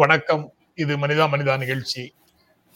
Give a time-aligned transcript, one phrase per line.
[0.00, 0.42] வணக்கம்.
[0.74, 2.02] இது மனிதா மனிதா நிகழ்ச்சி.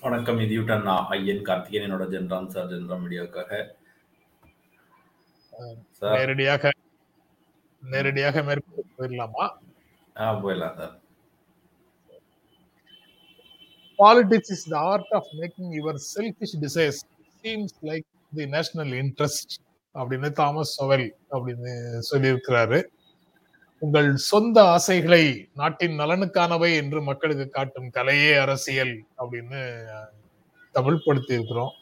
[0.01, 3.51] வணக்கம் இதுயுடன் நான் ஐயன் கார்த்திகேயன் என்னோட ஜென்ராம் சார் ஜென்ராம் மீடியாவுக்காக.
[6.01, 6.71] நேரடியாக
[7.83, 9.47] நேரடியாக மேற்கொண்டு போயிடலாமா?
[10.17, 10.95] ஆ போயிடலாம் sir.
[13.99, 17.03] Politics is the art of making your selfish desires
[17.43, 19.59] seems like the national interest
[19.95, 21.75] அப்படின்னு தாமஸ் சோவெல் அப்படின்னு
[22.13, 22.81] சொல்லியிருக்கிறாரு.
[23.85, 25.25] உங்கள் சொந்த ஆசைகளை
[25.61, 29.61] நாட்டின் நலனுக்கானவை என்று மக்களுக்கு காட்டும் கலையே அரசியல் அப்படின்னு
[30.77, 31.73] தமிழ் படுத்தி இருக்கிறோம்.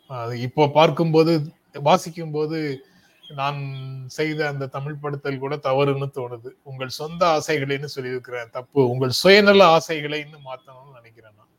[0.46, 1.32] இப்போ பார்க்கும்போது
[1.88, 2.58] வாசிக்கும் போது
[3.40, 3.58] நான்
[4.18, 6.50] செய்த அந்த தமிழ் படுத்தல் கூட தவறுன்னு தோணுது.
[6.62, 11.52] உங்கள் சொந்த ஆசைகளைன்னு சொல்லியிருக்கிறேன் தப்பு உங்கள் சுயநல ஆசைகளைன்னு மாத்தணும்னு நினைக்கிறேன் நான்.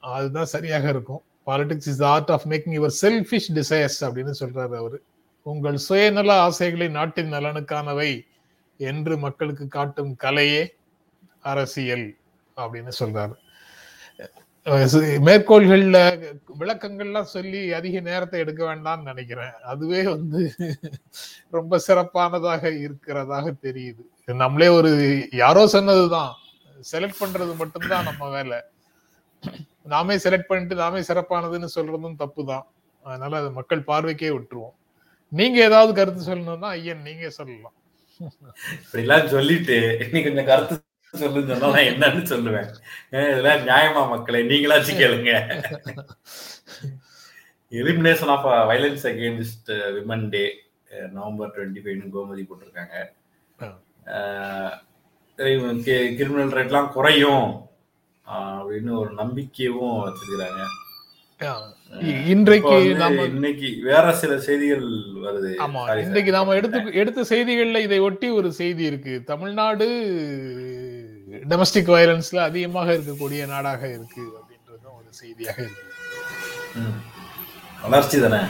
[0.00, 1.22] அதுதான் சரியாக இருக்கும்.
[1.46, 4.98] Politics is art of making your selfish desires அப்படின்னு சொல்றாரு அவரு.
[5.46, 8.12] உங்கள் சுயநல ஆசைகளை நாட்டின் நலனுக்கானவை
[8.76, 10.62] என்று மக்களுக்கு காட்டும் கலையே
[11.52, 12.06] அரசியல்
[12.56, 13.34] அப்படின்னு சொல்றாரு.
[15.26, 15.98] மேற்கோள்கள்ல
[16.60, 19.54] விளக்கங்கள்லாம் சொல்லி அதிக நேரத்தை எடுக்க வேண்டாம்னு நினைக்கிறேன்.
[19.72, 20.42] அதுவே வந்து
[21.50, 24.02] ரொம்ப சிறப்பானதாக இருக்கிறதாக தெரியுது.
[24.42, 24.92] நம்மளே ஒரு
[25.42, 26.32] யாரோ சொன்னதுதான்.
[26.92, 28.60] செலக்ட் பண்றது மட்டும்தான் நம்ம வேலை.
[29.92, 32.66] நாமே செலக்ட் பண்ணிட்டு நாமே சிறப்பானதுன்னு சொல்றதும் தப்பு தான்
[33.04, 34.76] அதனால அது மக்கள் பார்வைக்கே விட்டுருவோம்.
[35.28, 37.76] நீங்க ஏதாவது கருத்து சொல்லணும்னா ஐயன் நீங்க சொல்லலாம்.
[38.82, 39.76] இப்படிலாம் சொல்லிட்டு
[40.12, 40.74] நீ கொஞ்சம் கருத்து
[41.22, 42.70] சொல்லுன்னு சொன்னா நான் என்னன்னு சொல்லுவேன்.
[43.10, 44.40] இதெல்லாம் நியாயமா மக்களை?
[44.52, 45.32] நீங்களாச்சும் கேளுங்க.
[47.80, 50.44] Elimination of violence against women day
[51.16, 52.96] November twenty ஃபைவ்னு கோமதி போட்டிருக்காங்க.
[56.18, 57.46] கிரிமினல் ரேட்லாம் குறையும்
[58.26, 60.62] அப்படின்னு ஒரு நம்பிக்கையும் வச்சிருக்கிறாங்க.
[62.26, 64.84] இன்றைக்கு நாம இன்னைக்கு வேற சில செய்திகள்
[65.24, 69.14] வருது ஆமா இன்றைக்கு நாம எடுத்து எடுத்த செய்திகள்ல இதை ஒட்டி ஒரு செய்தி இருக்கு.
[69.30, 69.86] தமிழ்நாடு
[71.44, 75.82] டொமஸ்டிக் வயலன்ஸ்ல அதிகமாக இருக்கக்கூடிய நாடாக இருக்கு அப்படின்றதும் ஒரு செய்தியாக இருக்கு.
[77.84, 78.42] வளர்ச்சி தானே?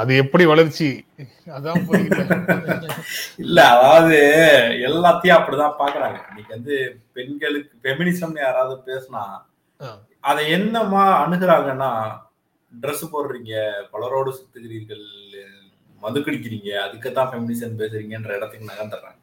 [0.00, 0.88] அது எப்படி வளர்ச்சி?
[1.56, 1.82] அதான்
[3.44, 4.16] இல்ல அதாவது
[4.88, 6.76] எல்லாத்தையும் அப்படிதான் பாக்குறாங்க இன்னைக்கு வந்து
[7.16, 9.22] பெண்களுக்கு பெமினிசம் யாராவது பேசினா
[10.30, 11.90] அதை என்னமா அணுகிறாங்கன்னா
[12.72, 13.54] ட்ரெஸ் போடுறீங்க
[13.92, 15.04] பலரோடு சுத்துகிறீர்கள்
[16.04, 19.20] மது குடிக்கிறீங்க அதுக்குதான் ஃபெமினிசன் பேசுறீங்கன்ற இடத்துக்கு நகர்ந்துடுறாங்க.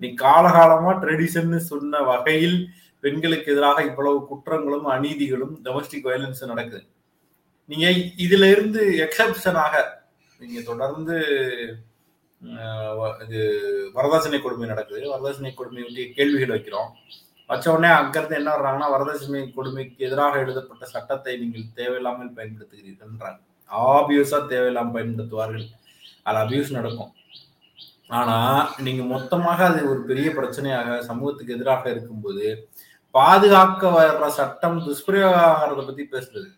[0.00, 2.58] நீ காலகாலமா ட்ரெடிஷன் சொன்ன வகையில்
[3.04, 6.82] பெண்களுக்கு எதிராக இவ்வளவு குற்றங்களும் அநீதிகளும் டொமஸ்டிக் வயலன்ஸும் நடக்குது.
[7.70, 7.86] நீங்க
[8.24, 9.74] இதுல இருந்து எக்ஸப்ஷனாக
[10.40, 11.16] நீங்க தொடர்ந்து
[13.24, 13.40] இது
[13.96, 15.02] வரதட்சணை கொடுமை நடக்குது.
[15.14, 16.90] வரதட்சணை கொடுமை வந்து கேள்விகள் வைக்கிறோம்.
[17.52, 23.40] வச்ச உடனே அங்கிருந்து என்ன வர்றாங்கன்னா வரதட்சணை கொடுமைக்கு எதிராக எழுதப்பட்ட சட்டத்தை நீங்கள் தேவையில்லாமல் பயன்படுத்துகிறீர்கள்ன்றாங்க.
[23.94, 25.66] ஆபியூஸா தேவையில்லாமல் பயன்படுத்துவார்கள்.
[26.28, 27.12] அது அபியூஸ் நடக்கும்.
[28.18, 28.38] ஆனா
[28.86, 32.46] நீங்க மொத்தமாக அது ஒரு பெரிய பிரச்சனையாக சமூகத்துக்கு எதிராக இருக்கும்போது
[33.14, 36.48] பாதுகாக்க வர்ற சட்டம் துஷ்பிரயோகம் ஆகிறத பத்தி பேசுறது.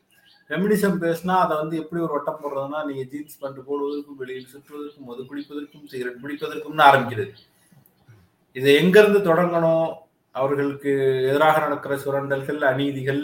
[0.48, 5.22] ஃபெமினிசம் பேசினா அதை வந்து எப்படி ஒரு வட்டம் போடுறதுன்னா நீங்க ஜீன்ஸ் பண்ணிட்டு போடுவதற்கும் வெளியில் சுற்றுவதற்கும் மது
[5.30, 7.32] குடிப்பதற்கும் சிகரெட் பிடிப்பதற்கும்னு ஆரம்பிக்கிறது.
[8.56, 9.88] இதை எங்கேருந்து தொடங்கணும்?
[10.34, 10.92] அவர்களுக்கு
[11.30, 13.22] எதிராக நடக்கிற சுரண்டல்கள் அநீதிகள்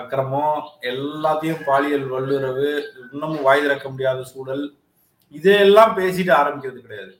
[0.00, 2.68] அக்கிரமம் எல்லாத்தையும் பாலியல் வல்லுறவு
[3.12, 4.64] இன்னமும் வாய் திறக்க முடியாத சூழல்
[5.38, 7.14] இதையெல்லாம் பேசிட்டு ஆரம்பிக்கிறது கிடையாது.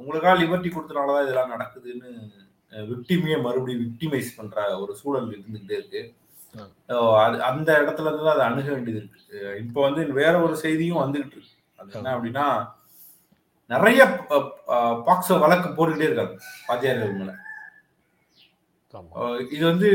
[0.00, 2.10] உங்களுக்காக லிபர்ட்டி கொடுத்தனாலதான் இதெல்லாம் நடக்குதுன்னு
[2.90, 6.02] விக்டிமையை மறுபடியும் விக்டிமைஸ் பண்ற ஒரு சூழல் இருந்துகிட்டே இருக்கு.
[7.24, 9.20] அது அந்த இடத்துல இருந்து அதை அணுக வேண்டியது இருக்கு.
[9.64, 11.54] இப்போ வந்து வேற ஒரு செய்தியும் வந்துகிட்டு இருக்கு.
[11.78, 12.46] அது என்ன அப்படின்னா
[13.70, 14.02] நிறைய
[15.06, 16.36] பாக்ஸோ வழக்கு போட்டுக்கிட்டே இருக்காங்க.
[16.68, 17.32] பாத்தியார்கள் மேல.
[19.54, 19.88] இது வந்து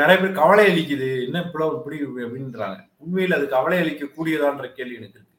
[0.00, 1.08] நிறைய பேர் கவலை அளிக்குது.
[1.26, 2.80] என்ன இப்படி இப்படி அப்படின்றாங்க.
[3.04, 5.30] உண்மையில் அது கவலை அளிக்க கூடியதான்ற கேள்வி எனக்கு இருக்கு.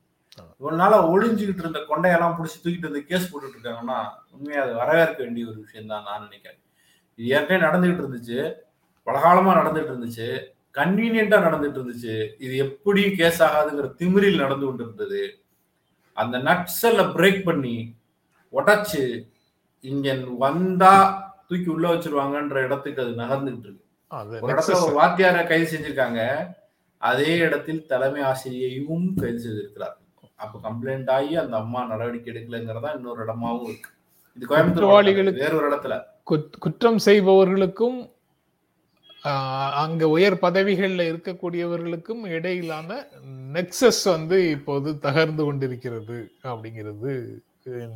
[0.60, 3.98] இவ்வளவு நாள ஒளிஞ்சுக்கிட்டு இருந்த கொண்டையெல்லாம் பிடிச்சி தூக்கிட்டு வந்து கேஸ் போட்டுட்டு இருக்காங்கன்னா
[4.36, 6.60] உண்மையா அது வரவேற்க வேண்டிய ஒரு விஷயம் தான் நான் நினைக்கிறேன்.
[7.19, 8.39] இது ஏற்கனவே நடந்துகிட்டு இருந்துச்சு.
[9.07, 10.27] பலகாலமா நடந்துட்டு இருந்துச்சு.
[10.77, 12.16] கன்வீனியன்டா நடந்துட்டு இருந்துச்சு.
[12.45, 15.21] இது எப்படி கேஸ் ஆகாதுங்கிற திமிரில் நடந்து கொண்டு இருந்தது
[16.18, 17.75] அந்த நட்ஸல்ல பிரேக் பண்ணி
[18.54, 19.04] உடச்சு
[19.83, 20.95] இங்க வந்தா
[21.54, 23.82] தூக்கி உள்ள வச்சிருவாங்கன்ற இடத்துக்கு அது நகர்ந்துகிட்டு இருக்கு.
[24.44, 26.22] ஒரு இடத்துல ஒரு வாத்தியார கைது செஞ்சிருக்காங்க
[27.02, 29.98] அதே இடத்தில் தலைமை ஆசிரியையும் கைது செய்திருக்கிறார்.
[30.44, 33.90] அப்ப கம்ப்ளைண்ட் ஆகி அந்த அம்மா நடவடிக்கை எடுக்கலைங்கிறதா இன்னொரு இடமாவும் இருக்கு.
[34.38, 35.96] இது கோயம்புத்தூர் வேற ஒரு இடத்துல.
[36.66, 37.98] குற்றம் செய்பவர்களுக்கும்
[39.82, 42.98] அங்க உயர் பதவிகள்ல இருக்கக்கூடியவர்களுக்கும் இடையிலான
[43.56, 46.18] நெக்சஸ் வந்து இப்போது தகர்ந்து கொண்டிருக்கிறது
[46.52, 47.12] அப்படிங்கிறது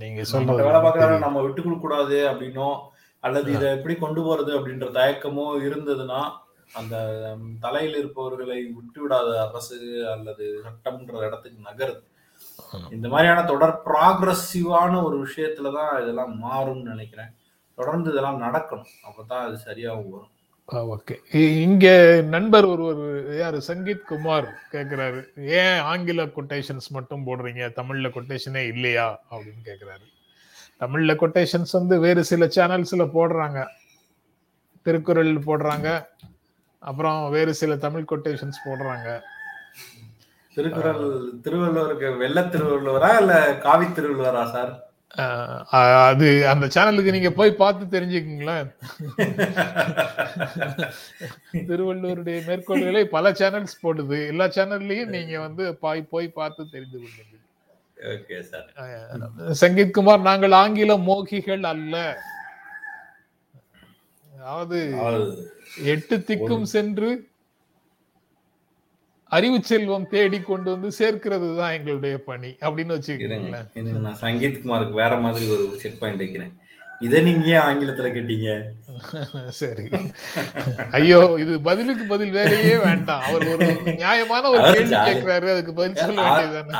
[0.04, 2.78] நீங்க சொல்றது வேலை பார்க்கறாங்க நம்ம விட்டு கொடுக்க கூடாது அப்படின்னும்
[3.20, 6.32] அல்லது இதை எப்படி கொண்டு போறது அப்படின்ற தயக்கமோ இருந்ததுன்னா
[6.74, 7.14] அந்த
[7.60, 12.16] தலையில் இருப்பவர்களை விட்டு விடாத அரசு அல்லது சட்டம்ன்ற இடத்துக்கு நகருது.
[12.92, 17.34] இந்த மாதிரியான தொடர் ப்ராக்ரஸிவான ஒரு விஷயத்துலதான் இதெல்லாம் மாறும்னு நினைக்கிறேன்.
[17.76, 18.86] தொடர்ந்து இதெல்லாம் நடக்கணும்.
[19.04, 20.30] அப்பதான் அது சரியாகவும் வரும்.
[20.70, 21.36] ஓகே.
[21.62, 23.62] இங்க நண்பர் ஒருவர் யாரு?
[23.68, 25.24] சங்கீத் குமார் கேக்குறாரு.
[25.38, 27.70] ஏன் ஆங்கில கொட்டேஷன்ஸ் மட்டும் போடுறீங்க?
[27.76, 29.20] தமிழ்ல கொட்டேஷனே இல்லையா?
[29.32, 30.17] அப்படின்னு கேக்குறாரு.
[30.82, 33.60] தமிழ்ல கொட்டேஷன்ஸ் வந்து வேறு சில சேனல்ஸ்ல போடுறாங்க.
[34.86, 35.88] திருக்குறள் போடுறாங்க.
[36.84, 39.08] அப்புறம் வேறு சில தமிழ் கொட்டேஷன்ஸ் போடுறாங்க.
[40.58, 41.02] திருக்குறள்
[41.46, 43.34] திருவள்ளுவருக்கு வெள்ள திருவள்ளுவரா இல்ல
[43.66, 44.72] காவி திருவள்ளுவரா சார்?
[46.08, 48.70] அது அந்த சேனலுக்கு நீங்க போய் பார்த்து தெரிஞ்சுக்கீங்களேன்
[51.70, 54.20] திருவள்ளுவருடைய மேற்கோள்களை பல சேனல்ஸ் போடுது.
[54.32, 56.04] எல்லா சேனல்லையும் நீங்க வந்து பாய்
[56.40, 57.37] பார்த்து தெரிந்து கொள்ளுங்க.
[59.62, 61.96] சங்கீத் குமார் நாங்கள் ஆங்கில மோகிகள் அல்ல.
[64.34, 64.80] அதாவது
[65.94, 67.10] எட்டு திக்கும் சென்று
[69.32, 72.52] அறிவு செல்வம் தேடி கொண்டு வந்து சேர்க்கிறது தான் எங்களுடைய பணி.
[72.66, 76.54] அப்படின்னு நான் சங்கீத் குமாருக்கு வேற மாதிரி ஒரு செக் பாயிண்ட் வைக்கிறேன்.
[77.06, 78.50] இதை நீங்க ஏன் ஆங்கிலத்துல கேட்டீங்க?
[79.60, 79.84] சரி.
[80.98, 83.24] ஐயோ இது பதிலுக்கு பதில் வேலையே வேண்டாம்.
[83.28, 83.68] அவர் ஒரு
[84.00, 86.74] நியாயமான ஒரு கேள்வி கேட்கிறாரு அதுக்கு பதில் சொல்ல வேண்டியதுதானே?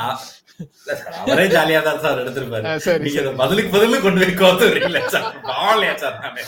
[1.22, 2.74] அவரே ஜாலியா தான் சார் எடுத்திருப்பாரு.
[2.86, 5.28] சரி நீங்க பதிலுக்கு பதிலு கொண்டு போய் கோத்துறீங்களா சார்.
[5.52, 6.44] பாவலையா சார் நானு.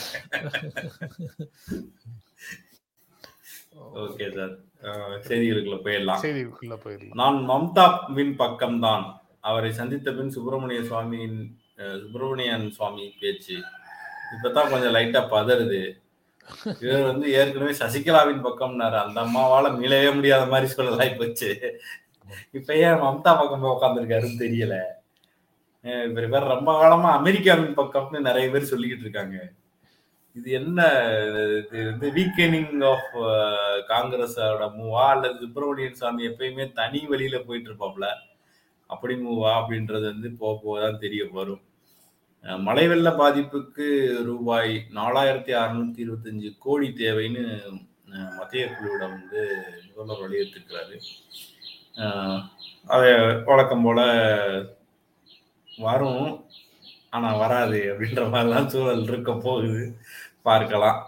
[4.06, 4.56] Okay sir.
[5.30, 6.22] செய்திகளுக்குள்ள போயிடலாம்.
[6.26, 7.16] செய்திக்குள்ள போயிடலாம்.
[7.22, 9.06] நான் மம்தாவின் பக்கம்தான்.
[9.50, 11.40] அவரை சந்தித்த பின் சுப்பிரமணிய சுவாமியின்
[12.02, 13.58] சுப்பிரமணியன் சுவாமி பேச்சு.
[14.34, 15.82] இப்பதான் கொஞ்சம் லைட்டா பதறுது.
[16.84, 18.98] இவர் வந்து ஏற்கனவே சசிகலாவின் பக்கம்னாரு.
[19.06, 21.50] அந்த அம்மாவால மீளவே முடியாத மாதிரி சொல்லலாம் போச்சு
[22.58, 24.76] இப்ப ஏன் மம்தா பக்கம் உட்காந்துருக்காருன்னு தெரியல.
[26.10, 29.38] இவர் பேர் ரொம்ப காலமா அமெரிக்காவின் பக்கம்னு நிறைய பேர் சொல்லிக்கிட்டு இருக்காங்க.
[30.36, 30.80] இது என்ன
[31.60, 33.14] இது வந்து வீக்கெனிங் ஆஃப்
[33.92, 38.08] காங்கிரஸோட மூவா அல்லது சுப்பிரமணியன் சாமி எப்பயுமே தனி வழியில போயிட்டு இருப்பாப்ல.
[38.90, 41.64] அப்படி மூவா அப்படின்றது வந்து போக போகதான் தெரிய வரும்.
[42.66, 43.86] மழை வெள்ள பாதிப்புக்கு
[44.30, 47.44] ரூபாய் நாலாயிரத்தி அறுநூத்தி இருபத்தஞ்சு கோடி தேவைன்னு
[48.38, 49.42] மத்திய குழுவிடம் வந்து
[49.96, 50.96] முதல்வர் வலியுறுத்திருக்கிறாரு.
[52.94, 53.10] அதை
[53.50, 54.00] வழக்கம் போல
[55.86, 56.28] வரும்.
[57.16, 59.84] ஆனால் வராது அப்படின்ற மாதிரிலாம் சூழல் இருக்க போகுது.
[60.50, 61.00] பார்க்கலாம்.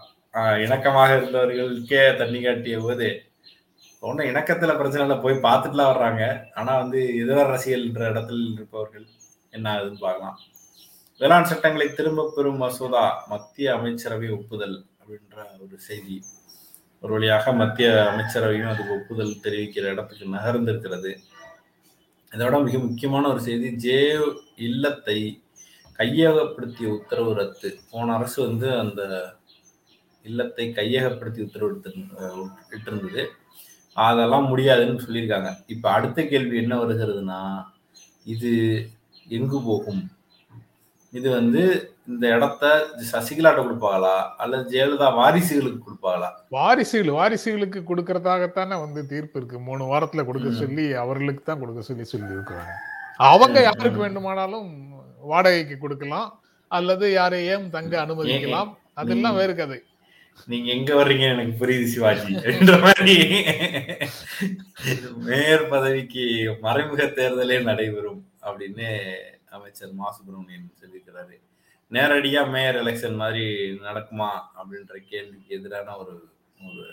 [0.64, 3.08] இணக்கமாக இருந்தவர்களுக்கே தண்ணி காட்டிய போது
[4.08, 6.22] ஒன்றும் இணக்கத்தில் பிரச்சனை இல்லை போய் பார்த்துட்டுலாம் வர்றாங்க.
[6.58, 9.06] ஆனால் வந்து எதிர அரசியல்ன்ற இடத்தில் இருப்பவர்கள்
[9.56, 10.38] என்ன ஆகுதுன்னு பார்க்கலாம்.
[11.22, 13.02] வேளாண் சட்டங்களை திரும்ப பெறும் மசோதா
[13.32, 16.16] மத்திய அமைச்சரவை ஒப்புதல் அப்படின்ற ஒரு செய்தி.
[17.02, 21.10] ஒரு வழியாக மத்திய அமைச்சரவையும் அதுக்கு ஒப்புதல் தெரிவிக்கிற இடத்துக்கு நகர்ந்திருக்கிறது.
[22.32, 23.98] இதோட மிக முக்கியமான ஒரு செய்தி ஜே
[24.68, 25.18] இல்லத்தை
[25.98, 27.70] கையகப்படுத்திய உத்தரவு ரத்து.
[27.92, 29.02] போன அரசு வந்து அந்த
[30.24, 31.70] இல்லத்தை கையகப்படுத்தி உத்தரவு
[32.74, 33.24] இட்டிருந்தது.
[33.96, 35.52] அதெல்லாம் முடியாதுன்னு சொல்லியிருக்காங்க.
[35.74, 37.40] இப்போ அடுத்த கேள்வி என்ன வருகிறதுனா
[38.34, 38.52] இது
[39.38, 40.02] எங்கு போகும்?
[41.12, 41.62] இது வந்து
[42.08, 42.64] இந்த இடத்த
[43.12, 44.14] சசிகலாட்ட கொடுப்பாங்களா?
[44.36, 46.28] அல்லது ஜெயலலிதா வாரிசுகளுக்கு கொடுப்பாங்களா?
[46.48, 49.58] வாரிசுகள் வாரிசுகளுக்கு கொடுக்கறதாகத்தானே வந்து தீர்ப்பு இருக்கு.
[49.68, 50.50] மூணு வாரத்துல கொடுக்க.
[50.62, 52.74] சொல்லி அவர்களுக்கு தான் கொடுக்க சொல்லி சொல்லி இருக்கிறாங்க
[53.30, 54.00] அவங்க யாருக்கு.
[54.04, 54.68] வேண்டுமானாலும்
[55.32, 56.28] வாடகைக்கு கொடுக்கலாம்.
[56.68, 58.70] அல்லது யாரையும் தங்க அனுமதிக்கலாம்.
[58.94, 59.34] அதெல்லாம்.
[59.34, 59.78] வேறு கதை.
[60.46, 61.24] நீங்க எங்க வர்றீங்க?
[61.34, 63.16] எனக்கு புரியுது சிவாஜி என்ற மாதிரி.
[65.28, 66.24] மேயர் பதவிக்கு
[66.60, 68.88] மறைமுக தேர்தலே நடைபெறும் அப்படின்னு
[69.58, 71.36] அமைச்சர் மா சுப்பிரமணியன் சொல்லியிருக்கிறாரு.
[71.96, 73.44] நேரடியா மேயர் எலெக்ஷன் மாதிரி
[73.86, 76.14] நடக்குமா அப்படின்ற கேள்விக்கு எதிரான ஒரு
[76.68, 76.84] ஒரு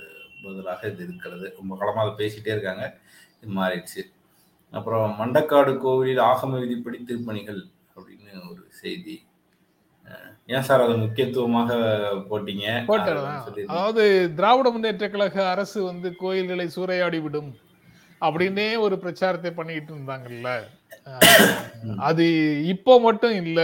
[0.43, 1.47] பதிலாக இது இருக்கிறது.
[1.59, 2.85] ரொம்ப காலமா அதை பேசிட்டே இருக்காங்க.
[3.41, 4.03] இது மாறிடுச்சு.
[4.73, 7.61] அப்புறம் மண்டக்காடு கோவிலில் ஆகம விதிப்படி திருப்பணிகள்
[7.95, 9.15] அப்படின்னு ஒரு செய்தி.
[10.55, 11.71] ஏன் சார் அதை முக்கியத்துவமாக
[12.29, 12.65] போட்டீங்க.
[13.73, 14.03] அதாவது
[14.37, 17.51] திராவிட முன்னேற்ற கழக அரசு வந்து கோயில்களை சூறையாடி விடும்
[18.21, 20.49] அப்படின்னே ஒரு பிரச்சாரத்தை பண்ணிட்டு இருந்தாங்கல்ல.
[22.09, 22.25] அது
[22.73, 23.59] இப்போ மட்டும் இல்ல.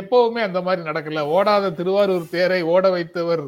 [0.00, 1.22] எப்பவுமே அந்த மாதிரி நடக்கல.
[1.36, 3.42] ஓடாத திருவாரூர் தேரை ஓட வைத்தவர்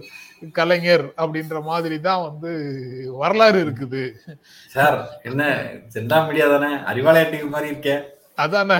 [0.59, 2.50] கலைஞர் அப்படின்ற மாதிரி தான் வந்து
[3.21, 4.02] வரலாறு இருக்குது.
[4.71, 5.42] சார் என்ன
[5.94, 6.71] சென்டா மீடியா தானே?
[6.92, 8.02] அறிவாலய டிவி மாதிரி இருக்கேன்
[8.38, 8.76] அதானே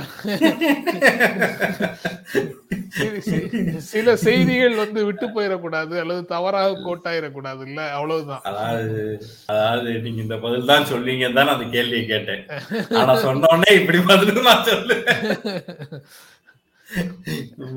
[3.91, 8.43] சில செய்திகள் வந்து விட்டு போயிடக்கூடாது அல்லது தவறாக கோட்டாயிடக்கூடாது இல்ல அவ்வளவுதான்.
[8.51, 8.99] அதாவது
[9.53, 12.43] அதாவது நீங்க இந்த பதில் தான் சொல்வீங்கன்னு தான் அந்த கேள்வியை கேட்டேன்.
[13.01, 15.05] ஆனா சொன்ன உடனே இப்படி பதில் நான் சொல்லுவேன்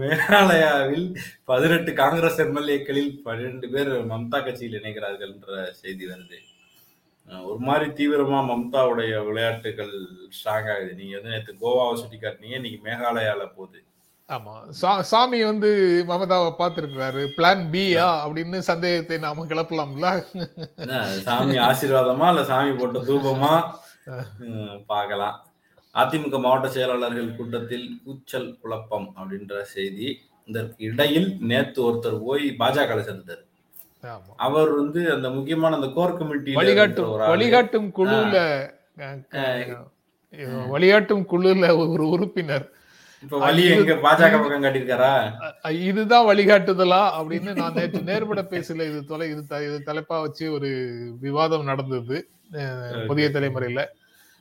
[0.02, 1.08] மேகாலயாவில்
[1.52, 6.40] பதினெட்டு காங்கிரஸ் எம்எல்ஏக்களில் பன்னிரண்டு பேர் மம்தா கட்சியில் இணைகிறார்கள் என்ற செய்தி வருது.
[7.32, 10.94] ஒரு மாதிரி தீவிரமா மம்தாவுடைய விளையாட்டுகள் ஸ்ட்ராங் ஆகுது.
[10.96, 13.84] நீங்க வந்து நேற்று கோவாவை சுட்டி காட்டினீங்க இன்னைக்கு மேகாலயால போகுது.
[14.28, 14.74] ஆமா.
[14.82, 17.28] சா- சாமி வந்து மமதாவை பார்த்திருக்கிறாரு.
[17.38, 20.24] பிளான் பியா அப்படின்னு சந்தேகத்தை நாம கிளப்பலாம்ல?
[21.20, 23.72] சாமி ஆசீர்வாதமா இல்ல சாமி போட்ட தூபமா?
[24.88, 25.48] பார்க்கலாம்.
[25.94, 30.20] அதிமுக மாவட்ட செயலாளர்கள் கூட்டத்தில் கூச்சல் குழப்பம் அப்படின்ற செய்தி.
[30.46, 33.46] இதற்கு இடையில் நேத்து ஒருத்தர் போய் பாஜக சேர்ந்தார்.
[34.48, 37.12] அவர் வந்து அந்த முக்கியமான அந்த கோர் கமிட்டியில வழிகாட்டும்.
[37.34, 38.38] வழிகாட்டும் குழுல
[40.74, 42.66] வழிகாட்டும் குழுல ஒரு உறுப்பினர்.
[45.90, 48.86] இதுதான் வழிகாட்டுதலா அப்படின்னு நான் நேற்று நேர்பட பேசல.
[48.92, 50.70] இது தொலை இது இது தலைப்பா வச்சு ஒரு
[51.26, 52.18] விவாதம் நடந்தது
[53.10, 53.84] புதிய தலைமுறையில.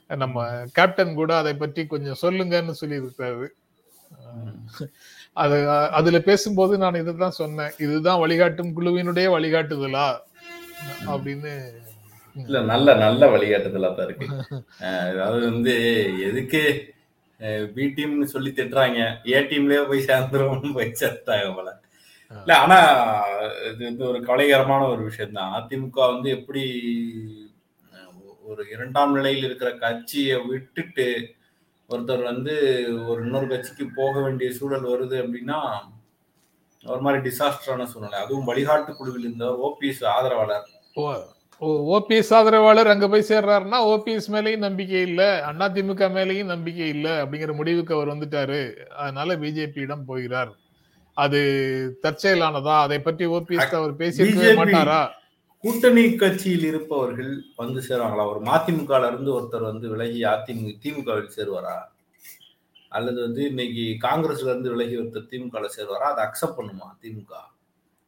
[0.09, 0.45] நம்ம
[0.77, 3.47] கேப்டன் கூட அதை பற்றி கொஞ்சம் சொல்லுங்கன்னு சொல்லி இருக்காரு
[5.43, 5.57] அது
[5.99, 7.73] அதுல பேசும்போது நான் இதுதான் சொன்னேன்.
[7.85, 10.07] இதுதான் வழிகாட்டும் குழுவினுடைய வழிகாட்டுதலா?
[11.13, 11.53] அப்படின்னு.
[12.35, 14.27] இல்ல நல்ல நல்ல வழிகாட்டுதலா தான் இருக்கு.
[15.11, 15.75] அதாவது வந்து
[16.29, 16.61] எதுக்கு
[17.75, 18.99] பி டீம்னு சொல்லி திட்டுறாங்க.
[19.33, 21.69] ஏ டீம்லயே போய் சேர்ந்துரும் போய் சேர்த்தாங்க போல.
[22.31, 22.77] இல்ல ஆனா
[23.69, 26.63] இது வந்து ஒரு கவலைகரமான ஒரு விஷயம் தான் அதிமுக வந்து எப்படி
[28.51, 31.07] ஒரு இரண்டாம் நிலையில் இருக்கிற கட்சியை விட்டுட்டு
[31.89, 32.53] ஒருத்தர் வந்து
[33.07, 35.59] ஒரு இன்னொரு கட்சிக்கு போக வேண்டிய சூழல் வருது அப்படின்னா
[36.85, 38.19] ஒரு மாதிரி டிசாஸ்டரான சூழ்நிலை.
[38.23, 40.67] அதுவும் வழிகாட்டு குழுவில் இருந்தவர் ஓபிஎஸ் ஆதரவாளர்.
[41.95, 47.95] ஓபிஎஸ் ஆதரவாளர் அங்க போய் சேர்றாருன்னா ஓபிஎஸ் மேலேயும் நம்பிக்கை இல்ல அதிமுக மேலேயும் நம்பிக்கை இல்ல அப்படிங்கிற முடிவுக்கு
[47.95, 48.61] அவர் வந்துட்டாரு.
[49.03, 50.51] அதனால பிஜேபியிடம் போகிறார்.
[51.13, 51.39] அது
[52.03, 52.75] தற்செயலானதா?
[52.85, 55.01] அதை பற்றி ஓபிஎஸ் அவர் பேசியிருக்கவே BJP மாட்டாரா?
[55.63, 58.25] கூட்டணி கட்சியில் இருப்பவர்கள் வந்து சேருவாங்களா?
[58.31, 61.77] ஒரு மதிமுகல இருந்து ஒருத்தர் வந்து விலகி அதிமுக திமுகவில் சேருவாரா?
[62.91, 66.07] அல்லது வந்து இன்னைக்கு காங்கிரஸ்ல இருந்து விலகி ஒருத்தர் திமுகவில் சேருவாரா?
[66.11, 67.33] அதை அக்செப்ட் பண்ணுமா திமுக?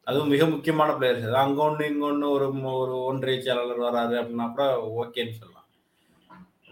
[0.06, 4.66] அதுவும் மிக முக்கியமான பிளேயர்ஸ் அங்க ஒண்ணு இங்க ஒண்ணு ஒரு ஒரு ஒன்றிய செயலாளர் வராரு அப்படின்னா கூட
[5.00, 5.66] ஓகேன்னு சொல்லலாம்.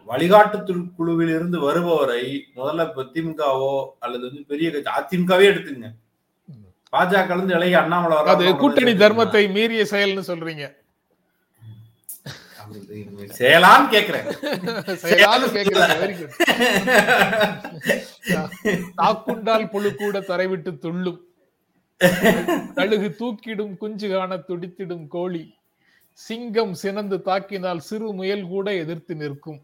[0.08, 2.23] வழிகாட்டு குழுவில் இருந்து வருபவரை
[2.56, 5.88] முதல்ல இப்ப திமுகவோ அல்லது வந்து பெரிய கட்சி அதிமுகவே எடுத்துங்க
[6.92, 8.92] பாஜக விலகி அண்ணாமலை அது கூட்டணி?
[8.92, 10.64] தர்மத்தை மீறிய செயல்னு சொல்றீங்க.
[13.90, 14.26] கேக்குறேன்.
[15.04, 15.47] செயலான்னு
[16.18, 16.35] குட்
[18.97, 21.21] தாக்குண்டால் புழு கூட தரைவிட்டு துள்ளும்.
[22.75, 25.54] கழுகு தூக்கிடும் குஞ்சு காண துடித்திடும் கோழி.
[26.12, 29.61] சிங்கம் சினந்து தாக்கினால் சிறு முயல் கூட எதிர்த்து நிற்கும்.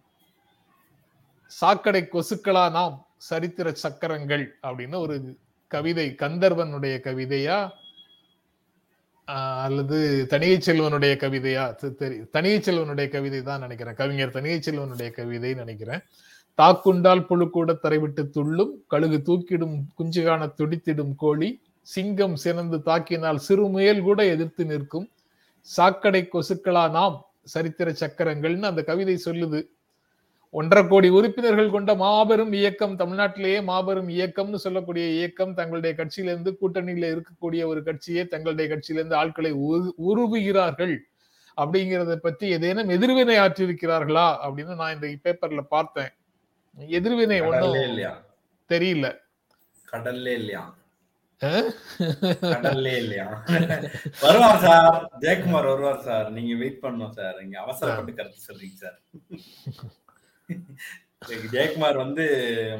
[1.46, 7.70] சாக்கடை கொசுக்களா நாம் சரித்திர சக்கரங்கள் அப்படின்னு ஒரு கவிதை கந்தர்வனுடைய கவிதையா?
[9.62, 11.76] அல்லது தனியை செல்வனுடைய கவிதையா?
[11.82, 13.94] தெ- தனியை செல்வனுடைய கவிதை தான் நினைக்கிறேன்.
[13.94, 16.00] கவிஞர் தனியை செல்வனுடைய கவிதை நினைக்கிறேன்.
[16.58, 23.68] தாக்குண்டால் புழு கூட தரைவிட்டு துள்ளும் கழுகு தூக்கிடும் குஞ்சு காண துடித்திடும் கோழி சிங்கம் சினந்து தாக்கினால் சிறு
[23.68, 25.08] முயல் கூட எதிர்த்து நிற்கும்
[25.60, 27.24] சாக்கடை கொசுக்களா நாம்?
[27.42, 29.64] சரித்திர சக்கரங்கள்னு அந்த கவிதை சொல்லுது.
[30.54, 37.66] ஒன்றரை கோடி உறுப்பினர்கள் கொண்ட மாபெரும் இயக்கம் தமிழ்நாட்டிலேயே மாபெரும் இயக்கம்னு சொல்லக்கூடிய இயக்கம் தங்களுடைய கட்சியிலிருந்து கூட்டணியில இருக்கக்கூடிய
[37.66, 40.94] ஒரு கட்சியே தங்களுடைய கட்சியிலிருந்து ஆட்களை உரு- உருவுகிறார்கள்
[41.56, 46.12] அப்படிங்கிறத பத்தி ஏதேனும் எதிர்வினை ஆற்றிருக்கிறார்களா அப்படின்னு நான் இந்த பேப்பர்ல பார்த்தேன்.
[46.88, 48.12] எதிர்வினை ஒன்றும் இல்லையா?
[48.70, 49.06] தெரியல.
[49.92, 50.62] கடல்லே இல்லையா?
[52.40, 53.44] கடல்லே இல்லையா?
[54.20, 56.30] வருவார் சார் ஜெயக்குமார் வருவார் சார்.
[56.30, 57.40] நீங்க வெயிட் பண்ணணும் சார்.
[57.40, 58.98] நீங்க அவசரப்பட்டு கருத்து சொல்றீங்க சார்.
[61.52, 62.24] ஜெயக்குமார் வந்து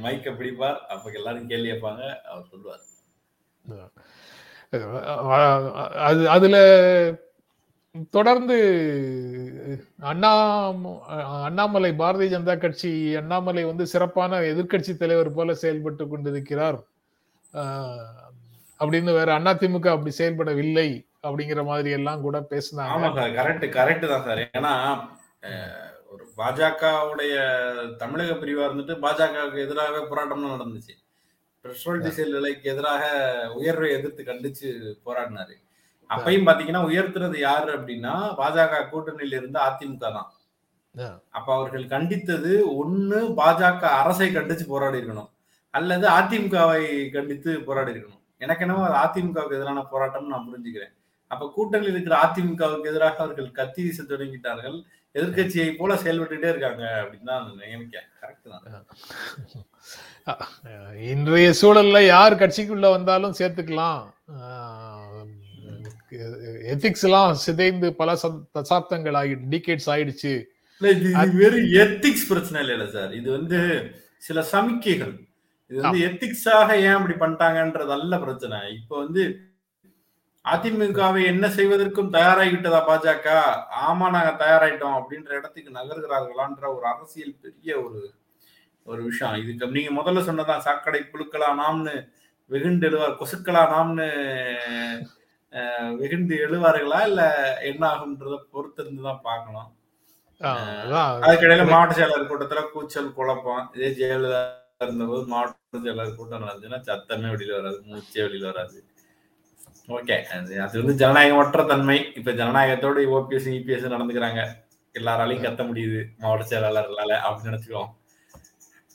[0.05, 0.79] மைக்க பிடிப்பார்.
[0.95, 2.03] அப்ப எல்லாரும் கேள்வி கேட்பாங்க.
[2.31, 2.83] அவர் சொல்லுவார்.
[6.09, 6.57] அது அதுல
[8.17, 8.57] தொடர்ந்து
[10.11, 10.31] அண்ணா
[11.49, 12.91] அண்ணாமலை பாரதிய ஜனதா கட்சி
[13.21, 16.79] அண்ணாமலை வந்து சிறப்பான எதிர்க்கட்சி தலைவர் போல செயல்பட்டு கொண்டிருக்கிறார்.
[18.81, 20.89] அப்படின்னு வேற அதிமுக அப்படி செயல்படவில்லை
[21.27, 23.37] அப்படிங்கிற மாதிரி எல்லாம் கூட ஆமா பேசினாங்க சார்.
[23.41, 24.43] கரெக்ட் கரெக்ட் தான் சார்.
[24.59, 24.73] ஏன்னா
[26.15, 27.35] ஒரு பாஜகவுடைய
[28.01, 30.95] தமிழக பிரிவா இருந்துட்டு பாஜகவுக்கு எதிராக போராட்டம்லாம் நடந்துச்சு.
[31.65, 33.05] பெட்ரோல் டீசல் விலைக்கு எதிராக
[33.59, 34.69] உயர்வை எதிர்த்து கண்டிச்சு
[35.07, 35.55] போராடினாரு.
[36.11, 40.29] அப்பயும் பாத்தீங்கன்னா உயர்த்துறது யாரு அப்படின்னா பாஜக கூட்டணியில இருந்த அதிமுக தான்.
[41.37, 45.31] அப்ப அவர்கள் கண்டித்தது ஒண்ணு பாஜக அரசை கண்டிச்சு போராடி இருக்கணும்.
[45.79, 46.85] அல்லது அதிமுகவை
[47.17, 48.23] கண்டித்து போராடி இருக்கணும்.
[48.45, 50.95] எனக்கு என்னவோ அது அதிமுகவுக்கு எதிரான போராட்டம்னு நான் புரிஞ்சுக்கிறேன்.
[51.31, 54.79] அப்ப கூட்டணியில் இருக்கிற அதிமுகவுக்கு எதிராக அவர்கள் கத்தி வீச தொடங்கிட்டார்கள்.
[55.15, 57.45] எதிர்க்கட்சியை போல செயல்பட்டுட்டே இருக்காங்க அப்படின்னு தான்
[58.23, 58.49] கரெக்ட்
[60.31, 64.03] அஹ் இன்றைய சூழல்ல யார் கட்சிக்குள்ள வந்தாலும் சேர்த்துக்கலாம்.
[66.73, 68.15] எத்திக்ஸ் எல்லாம் சிதைந்து பல
[68.59, 70.33] தசாப்தங்கள் ஆகிடு டிகேட்ஸ் ஆயிடுச்சு.
[71.41, 73.13] வெறும் எத்திக்ஸ் பிரச்சனை இல்ல சார்.
[73.21, 73.59] இது வந்து
[74.19, 75.15] சில சமிக்கைகள்.
[75.71, 78.59] இது வந்து எத்திக்ஸாக ஏன் இப்படி பண்ணிட்டாங்கன்றது அல்ல பிரச்சனை.
[78.81, 79.23] இப்ப வந்து
[80.45, 83.27] அதிமுகவை என்ன செய்வதற்கும் தயாராகிட்டதா பாஜக?
[83.85, 88.01] ஆமா நாங்க தயாராயிட்டோம் அப்படின்ற இடத்துக்கு நகர்கிறார்களான்ற ஒரு அரசியல் பெரிய ஒரு
[88.87, 89.37] ஒரு விஷயம்.
[89.43, 91.95] இதுக்கு நீங்க முதல்ல சொன்னதான் சாக்கடை புழுக்களா நாம்னு
[92.51, 94.09] வெகுண்டு எழுவார் கொசுக்களா நாம்னு
[95.53, 96.99] அஹ், வெகுண்டு எழுவார்களா?
[97.09, 97.23] இல்ல
[97.69, 99.71] என்ன ஆகுன்றத பொறுத்து இருந்துதான் பார்க்கணும்
[101.25, 103.67] அதுக்கிடையில மாவட்ட செயலர் கூட்டத்துல கூச்சல் குழப்பம்.
[103.77, 104.41] இதே ஜெயலலிதா
[104.81, 108.79] இருந்தபோது மாவட்ட செயலர் கூட்டம் நடந்துச்சுன்னா சத்தமே வெளியில வராது மூச்சே வெளியில வராது.
[109.89, 110.15] ஓகே
[110.65, 111.99] அது வந்து ஜனநாயகமற்ற தன்மை.
[112.15, 114.43] இப்ப ஜனநாயகத்தோட ஓபிஎஸ் இபிஎஸ் நடந்துக்கிறாங்க.
[114.99, 116.01] எல்லாராலையும் கத்த முடியுது.
[116.19, 117.91] மாவட்ட செயலாளர்களால அப்படின்னு நினைச்சுக்கோம்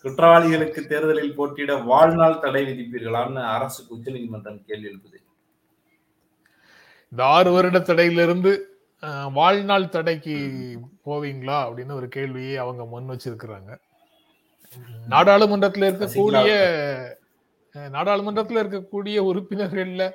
[0.03, 5.17] குற்றவாளிகளுக்கு தேர்தலில் போட்டியிட வாழ்நாள் தடை விதிப்பீர்களான்னு அரசுக்கு உச்சநீதிமன்றம் கேள்வி எழுப்புது.
[7.11, 8.53] இந்த ஆறு வருட தடையிலிருந்து
[9.33, 10.35] வாழ்நாள் தடைக்கு
[11.05, 13.71] போவீங்களா அப்படின்னு ஒரு கேள்வியை அவங்க முன் வச்சிருக்கிறாங்க.
[15.07, 16.51] நாடாளுமன்றத்தில் இருக்கக்கூடிய
[17.89, 20.11] நாடாளுமன்றத்தில் இருக்கக்கூடிய உறுப்பினர்கள்ல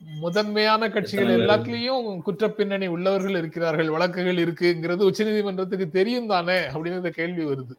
[0.00, 1.26] முதன்மையான கட்சிகள்?
[1.26, 7.74] எல்லாத்துலயும் குற்ற பின்னணி உள்ளவர்கள் இருக்கிறார்கள் வழக்குகள் இருக்குங்கிறது உச்சநீதிமன்றத்துக்கு தெரியும் தானே அப்படின்னு இந்த கேள்வி வருது.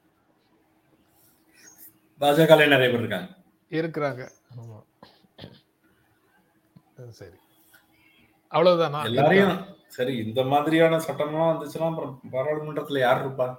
[2.20, 3.30] பாஜக நிறைய பேர் இருக்காங்க.
[3.70, 4.30] இருக்கிறாங்க.
[4.60, 4.84] ஆமா.
[7.10, 7.36] சரி.
[8.51, 9.04] அவ்வளவுதானா?
[9.04, 13.56] எல்லாரையும் சரி இந்த மாதிரியான சட்டம்லாம் வந்துச்சுன்னா அப்புறம் பாராளுமன்றத்துல யார் இருப்பா.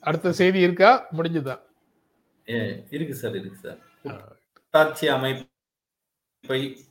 [0.00, 1.06] அடுத்த செய்தி இருக்கா?
[1.12, 1.54] முடிஞ்சுதா?
[1.54, 1.75] ஏ
[2.90, 3.78] இருக்கு சார் இருக்கு சார்.
[4.54, 6.86] கூட்டாட்சி அமைப்பை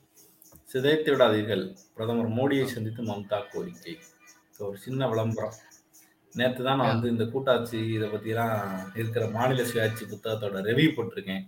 [0.74, 1.76] சிதைத்து விடாதீர்கள்.
[1.94, 3.98] பிரதமர் மோடியை சந்தித்து மம்தா கோரிக்கை.
[4.52, 5.54] So, ஒரு சின்ன விளம்பரம்.
[6.34, 8.62] நேத்து தான் நான் வந்து இந்த கூட்டாட்சி இதை பத்திலாம்
[8.96, 11.44] இருக்கிற மாநில சுயாட்சி புத்தகத்தோட ரிவ்யூ போட்டிருக்கேன்.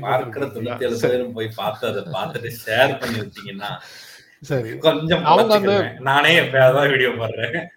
[0.00, 3.78] பார்க்கிற தொண்ணூத்தி ஏழு பேரும் போய் பார்த்து அதை பார்த்துட்டு ஷேர் பண்ணி விட்டீங்கன்னா
[4.42, 4.78] சரி.
[4.78, 5.22] கொஞ்சம்.
[6.00, 6.40] நானே
[6.88, 7.68] வீடியோ போடுறேன்.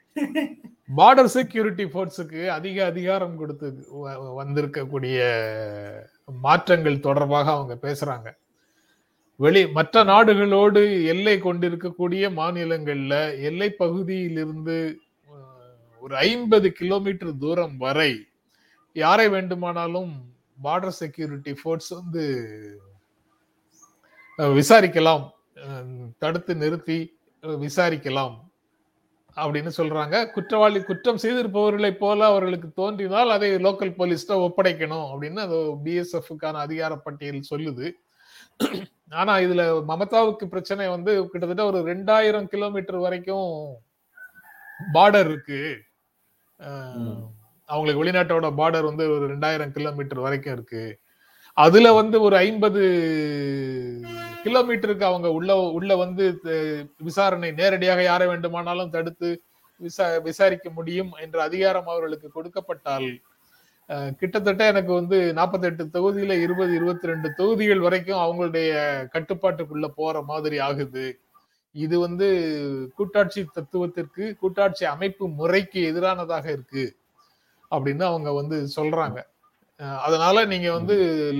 [0.97, 5.17] பார்டர் செக்யூரிட்டி ஃபோர்ஸுக்கு அதிக அதிகாரம் கொடுத்து வ- வந்திருக்கக்கூடிய
[6.25, 8.37] மாற்றங்கள் தொடர்பாக அவங்க பேசுறாங்க.
[9.35, 14.99] வெளி மற்ற நாடுகளோடு எல்லை கொண்டிருக்கக்கூடிய மாநிலங்கள்ல எல்லை பகுதியிலிருந்து
[15.99, 18.25] ஒரு ஐம்பது கிலோமீட்டர் தூரம் வரை
[18.93, 22.25] யாரை வேண்டுமானாலும் பார்டர் செக்யூரிட்டி ஃபோர்ஸ் வந்து
[24.37, 25.29] விசாரிக்கலாம்.
[26.17, 28.48] தடுத்து நிறுத்தி விசாரிக்கலாம்.
[29.41, 30.15] அப்படின்னு சொல்றாங்க.
[30.35, 37.49] குற்றவாளி குற்றம் செய்திருப்பவர்களை போல அவர்களுக்கு தோன்றினால் அதை லோக்கல் போலீஸ்ட ஒப்படைக்கணும் அப்படின்னு அது பிஎஸ்எஃப்கான அதிகார பட்டியல்
[37.51, 37.87] சொல்லுது.
[39.19, 43.51] ஆனா இதுல மமதாவுக்கு பிரச்சனை வந்து கிட்டத்தட்ட ஒரு ரெண்டாயிரம் கிலோமீட்டர் வரைக்கும்
[44.95, 45.61] பார்டர் இருக்கு.
[47.69, 50.83] அவங்களுக்கு வெளிநாட்டோட பார்டர் வந்து ஒரு ரெண்டாயிரம் கிலோமீட்டர் வரைக்கும் இருக்கு.
[51.57, 52.83] அதுல வந்து ஒரு ஐம்பது
[54.43, 56.25] கிலோமீட்டருக்கு அவங்க உள்ள உள்ள வந்து
[57.07, 59.29] விசாரணை நேரடியாக யாரை வேண்டுமானாலும் தடுத்து
[59.81, 63.09] விசா விசாரிக்க முடியும் என்ற அதிகாரம் அவர்களுக்கு கொடுக்கப்பட்டால்
[64.21, 68.69] கிட்டத்தட்ட எனக்கு வந்து 48 தொகுதியில இருபது இருபத்தி ரெண்டு தொகுதிகள் வரைக்கும் அவங்களுடைய
[69.15, 71.05] கட்டுப்பாட்டுக்குள்ள போற மாதிரி ஆகுது.
[71.75, 72.27] இது வந்து
[72.97, 76.85] கூட்டாட்சி தத்துவத்திற்கு கூட்டாட்சி அமைப்பு முறைக்கு எதிரானதாக இருக்கு
[77.71, 79.19] அப்படின்னு அவங்க வந்து சொல்றாங்க.
[79.79, 80.95] அதனால நீங்க வந்து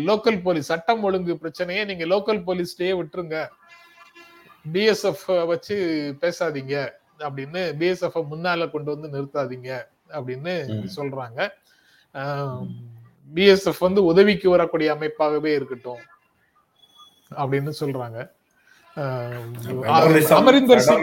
[0.08, 3.38] லோக்கல் போலீஸ் சட்டம் ஒழுங்கு பிரச்சனையை நீங்க லோக்கல் போலீஸ்லயே விட்டுருங்க
[4.74, 5.76] பிஎஸ்எஃப் வச்சு
[6.22, 6.76] பேசாதீங்க
[7.20, 9.72] அப்படின்னு பிஎஸ்எஃப் முன்னால கொண்டு வந்து நிறுத்தாதீங்க
[10.10, 10.54] அப்படின்னு.
[10.96, 11.40] சொல்றாங்க
[13.32, 16.04] பிஎஸ்எஃப் வந்து உதவிக்கு வரக்கூடிய அமைப்பாகவே இருக்கட்டும்
[17.32, 18.20] அப்படின்னு சொல்றாங்க
[20.40, 20.96] அமரிந்தர் சிங்.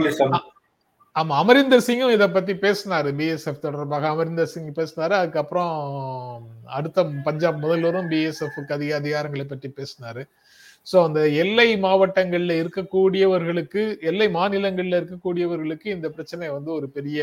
[1.20, 4.09] ஆமா அமரிந்தர் சிங்கும் இதை பத்தி பேசினாரு பிஎஸ்எஃப் தொடர்பாக.
[4.14, 5.72] அமரிந்தர் சிங் பேசினாரு அதுக்கப்புறம்
[6.79, 10.22] அடுத்த பஞ்சாப் முதல்வரும் பிஎஸ்எஃப்க்கு அதிக அதிகாரங்களை பற்றி பேசினாரு.
[10.87, 17.20] ஸோ அந்த எல்லை மாவட்டங்களில் இருக்கக்கூடியவர்களுக்கு எல்லை மாநிலங்களில் இருக்கக்கூடியவர்களுக்கு இந்த பிரச்சனை வந்து ஒரு பெரிய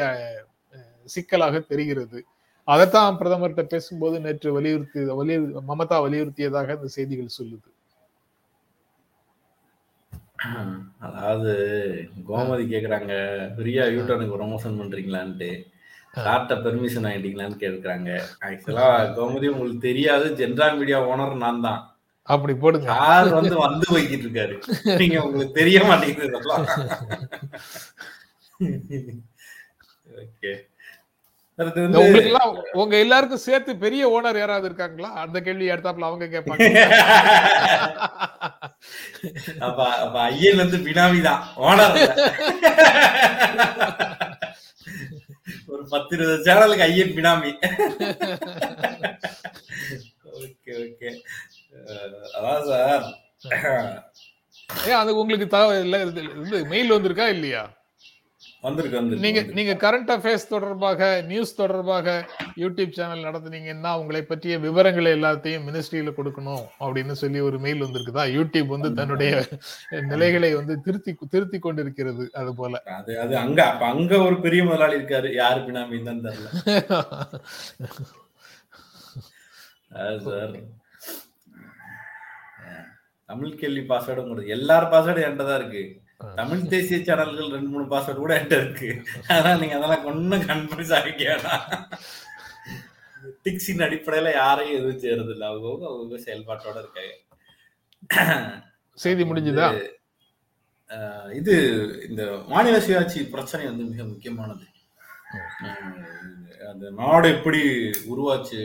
[1.15, 2.19] சிக்கலாக தெரிகிறது.
[2.67, 7.67] அதைத்தான் பிரதமர்கிட்ட பேசும்போது நேற்று வலியுறுத்தி வலியுறு மமதா வலியுறுத்தியதாக இந்த செய்திகள் சொல்லுது.
[11.05, 11.51] அதாவது
[12.29, 13.13] கோமதி கேக்குறாங்க
[13.55, 15.51] ஃப்ரீயா யூட்டனுக்கு ப்ரொமோஷன் பண்றீங்களான்ட்டு.
[16.17, 18.09] சார்ட்ட பெர்மிஷன் ஆயிட்டீங்களான்னு கேக்குறாங்க.
[18.47, 21.79] ஆக்சுவலா கோமதி உங்களுக்கு தெரியாது ஜென்ரான் மீடியா ஓனர் நான் தான்.
[22.27, 22.87] அப்படி போடுங்க.
[22.93, 24.55] சார் வந்து வந்து போய்கிட்டு இருக்காரு?
[25.01, 26.39] நீங்க உங்களுக்கு தெரிய மாட்டேங்குது
[30.21, 31.42] ஓகே அடுத்து இந்த வந்து உங்களுக்கு எல்லாம்
[32.81, 35.09] உங்க எல்லாருக்கும் சேர்த்து பெரிய ஓனர் யாராவது இருக்காங்களா?
[35.23, 36.67] அந்த கேள்வி எடுத்தாப்புல அவங்க கேட்பாங்க.
[39.67, 41.97] அப்ப அப்ப ஐயன் வந்து பினாமி தான் ஓனர்
[45.67, 47.51] ஒரு பத்து இருபது சேனலுக்கு ஐயன் பினாமி
[50.39, 51.09] ஓகே ஓகே.
[52.37, 53.05] அதான் சார்.
[54.87, 55.95] ஏன் அது உங்களுக்கு தகவல்
[56.73, 57.63] மெயில் வந்திருக்கா இல்லையா?
[59.23, 59.41] நீங்க.
[59.57, 62.07] நீங்க கரண்ட் அஃபேர்ஸ் தொடர்பாக நியூஸ் தொடர்பாக
[62.61, 68.23] யூடியூப் சேனல் நடத்துனீங்கன்னா உங்களை பற்றிய விவரங்களை எல்லாத்தையும் மினிஸ்ட்ரியில கொடுக்கணும் அப்படின்னு சொல்லி ஒரு மெயில் வந்திருக்குதா?
[68.37, 69.31] யூடியூப் வந்து தன்னுடைய
[70.11, 74.97] நிலைகளை வந்து திருத்தி திருத்தி கொண்டிருக்கிறது அது போல அது அது அங்க அப்ப அங்க ஒரு பெரிய முதலாளி
[74.99, 75.31] இருக்காரு.
[75.41, 76.23] யாரு பினாமி தான்
[80.27, 80.55] சார்.
[83.29, 85.83] தமிழ் கேள்வி பாஸ்வேர்டு உங்களுக்கு எல்லார் பாஸ்வேர்டும் என்கிட்ட தான் இருக்கு.
[86.39, 88.89] தமிழ் தேசிய சேனல்கள் ரெண்டு மூணு பாஸ்வேர்டு கூட என்கிட்ட இருக்கு.
[89.31, 91.23] அதனால நீங்க அதெல்லாம் ஒன்னும் கன்ஃபியூஸ் ஆகிக்க
[93.45, 97.13] டிக்ஸின் அடிப்படையில யாரையும் எதுவும் செய்யறது இல்ல அவங்க அவங்க செயல்பாட்டோட இருக்காங்க.
[99.03, 99.67] செய்தி முடிஞ்சுதா?
[101.39, 101.53] இது
[102.07, 104.65] இந்த மாநில சுயாட்சி பிரச்சனை வந்து மிக முக்கியமானது.
[106.71, 107.61] அந்த நாடு எப்படி
[108.11, 108.61] உருவாச்சு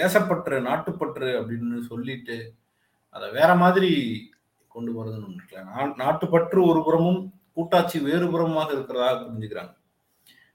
[0.00, 2.36] தேசப்பற்று நாட்டுப்பற்று அப்படின்னு சொல்லிட்டு
[3.14, 3.92] அதை வேற மாதிரி
[4.72, 5.36] கொண்டு போறதுன்னு.
[5.76, 9.78] நா- நாட்டுப்பற்று ஒரு புறமும் கூட்டாட்சி வேறு புறமாக இருக்கிறதாக புரிஞ்சுக்கிறாங்க.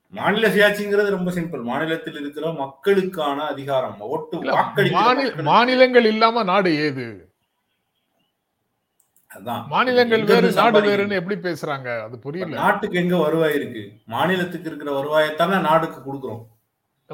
[0.10, 4.42] மாநில சுயாட்சிங்கிறது ரொம்ப சிம்பிள் மாநிலத்தில் இருக்கிற மக்களுக்கான அதிகாரம் ஓட்டு.
[5.44, 7.30] மாநிலங்கள் இல்லாம நாடு ஏது?
[9.36, 9.68] அதான்.
[9.68, 10.82] மாநிலங்கள் வேறு நாடு?
[10.82, 12.02] வேறுன்னு எப்படி பேசுறாங்க?
[12.02, 12.56] அது புரியல.
[12.56, 13.92] நாட்டுக்கு எங்க வருவாய் இருக்கு?
[14.06, 16.46] மாநிலத்துக்கு இருக்கிற வருவாயத்தானே நாடுக்கு கொடுக்குறோம்.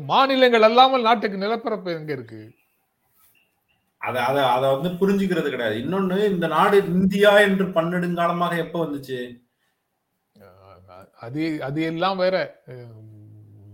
[0.01, 2.51] மாநிலங்கள் அல்லாமல் நாட்டுக்கு நிலப்பரப்பு எங்க இருக்கு?
[4.01, 5.75] அத அத அத வந்து புரிஞ்சுக்கிறது கிடையாது.
[5.75, 9.19] இன்னொன்னு இந்த நாடு இந்தியா என்று பன்னெடுங்காலமாக எப்ப வந்துச்சு?
[11.19, 12.35] அது அது எல்லாம் வேற.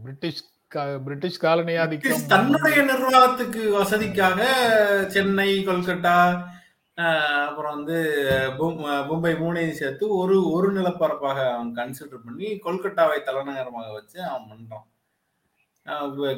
[0.04, 0.42] பிரிட்டிஷ்
[1.04, 4.40] பிரிட்டிஷ் காலனி ஆதிக்கம் பிரிட்டிஷ் தன்னுடைய நிர்வாகத்துக்கு வசதிக்காக
[5.08, 6.18] சென்னை கொல்கட்டா
[7.46, 7.98] அப்புறம் வந்து
[8.60, 14.86] மும்- மும்பை மூணையும் சேர்த்து ஒரு ஒரு நிலப்பரப்பாக அவன் கன்சிடர் பண்ணி கொல்கட்டாவை தலைநகரமாக வச்சு அவன் பண்றான்.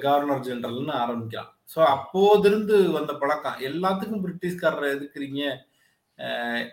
[0.06, 3.58] கவர்னர் ஜெனரல்னு ஆரம்பிக்கிறான் ஸோ அப்போதிருந்து வந்த பழக்கம்.
[3.70, 5.42] எல்லாத்துக்கும் பிரிட்டிஷ்காரரை எதுக்குறீங்க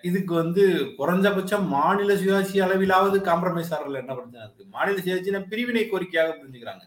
[0.09, 0.63] இதுக்கு வந்து
[0.99, 4.65] குறைஞ்சபட்சம் மாநில சுயாட்சி அளவிலாவது காம்ப்ரமைஸ் ஆறல என்ன பிரச்சனை இருக்கு?
[4.77, 6.85] மாநில சுயாட்சினா பிரிவினை கோரிக்கையாக புரிஞ்சுக்கிறாங்க.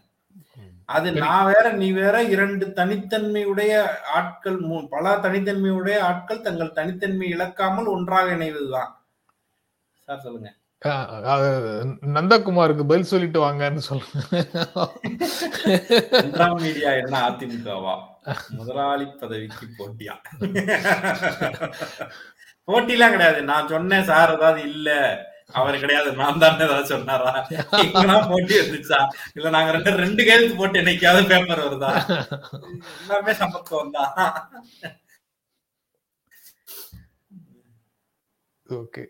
[0.88, 3.72] அது நான் வேற நீ வேற இரண்டு தனித்தன்மையுடைய
[4.18, 4.58] ஆட்கள்
[4.94, 8.90] பல தனித்தன்மையுடைய ஆட்கள் தங்கள் தனித்தன்மை இழக்காமல் ஒன்றாக இணைவதுதான்.
[10.08, 10.50] சார் சொல்லுங்க.
[12.16, 14.20] நந்தகுமாருக்கு பதில் சொல்லிட்டு வாங்கன்னு சொல்லுங்க.
[16.62, 17.94] மீடியா என்ன அதிமுகவா?
[18.58, 20.14] முதலாளி பதவிக்கு போட்டியா?
[22.68, 23.42] போட்டிலாம் கிடையாது.
[23.50, 24.88] நான் சொன்னேன் சார் ஏதாவது இல்ல.
[25.60, 26.10] அவர் கிடையாது.
[26.22, 27.30] நான் தான் ஏதாவது சொன்னாரா?
[28.32, 28.98] போட்டி வந்துச்சா
[29.36, 31.90] இல்ல நாங்க ரெண்டு ரெண்டு கையெழுத்து போட்டு என்னைக்காவது பேப்பர் வருதா?
[33.02, 34.14] எல்லாமே சமத்துவம் தான்.
[38.66, 39.04] ஓகே.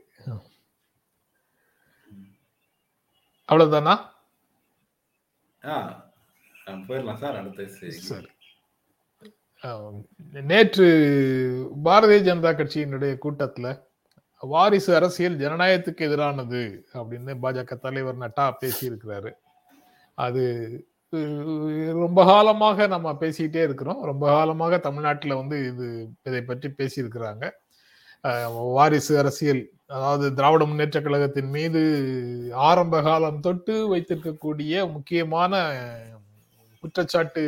[3.50, 3.94] அவ்வளவுதானா?
[5.64, 5.72] ஆ,
[6.66, 7.66] போயிடலாம் சார் அடுத்த
[8.00, 8.28] சரி.
[10.42, 10.86] நேற்று
[11.84, 13.68] பாரதிய ஜனதா கட்சியினுடைய கூட்டத்துல
[14.40, 16.60] வாரிசு அரசியல் ஜனநாயகத்துக்கு எதிரானது
[16.94, 19.32] அப்படின்னு பாஜக தலைவர் நட்டா பேசியிருக்கிறாரு.
[20.14, 20.44] அது
[21.92, 24.02] ரொம்ப காலமாக நம்ம பேசிக்கிட்டே இருக்கிறோம்.
[24.02, 27.50] ரொம்ப காலமாக தமிழ்நாட்டுல வந்து இது இதை பற்றி பேசியிருக்கிறாங்க.
[28.72, 31.80] வாரிசு அரசியல் அதாவது திராவிட முன்னேற்ற கழகத்தின் மீது
[32.68, 35.54] ஆரம்ப காலம் தொட்டு வைத்திருக்கக்கூடிய முக்கியமான
[36.82, 37.42] குற்றச்சாட்டு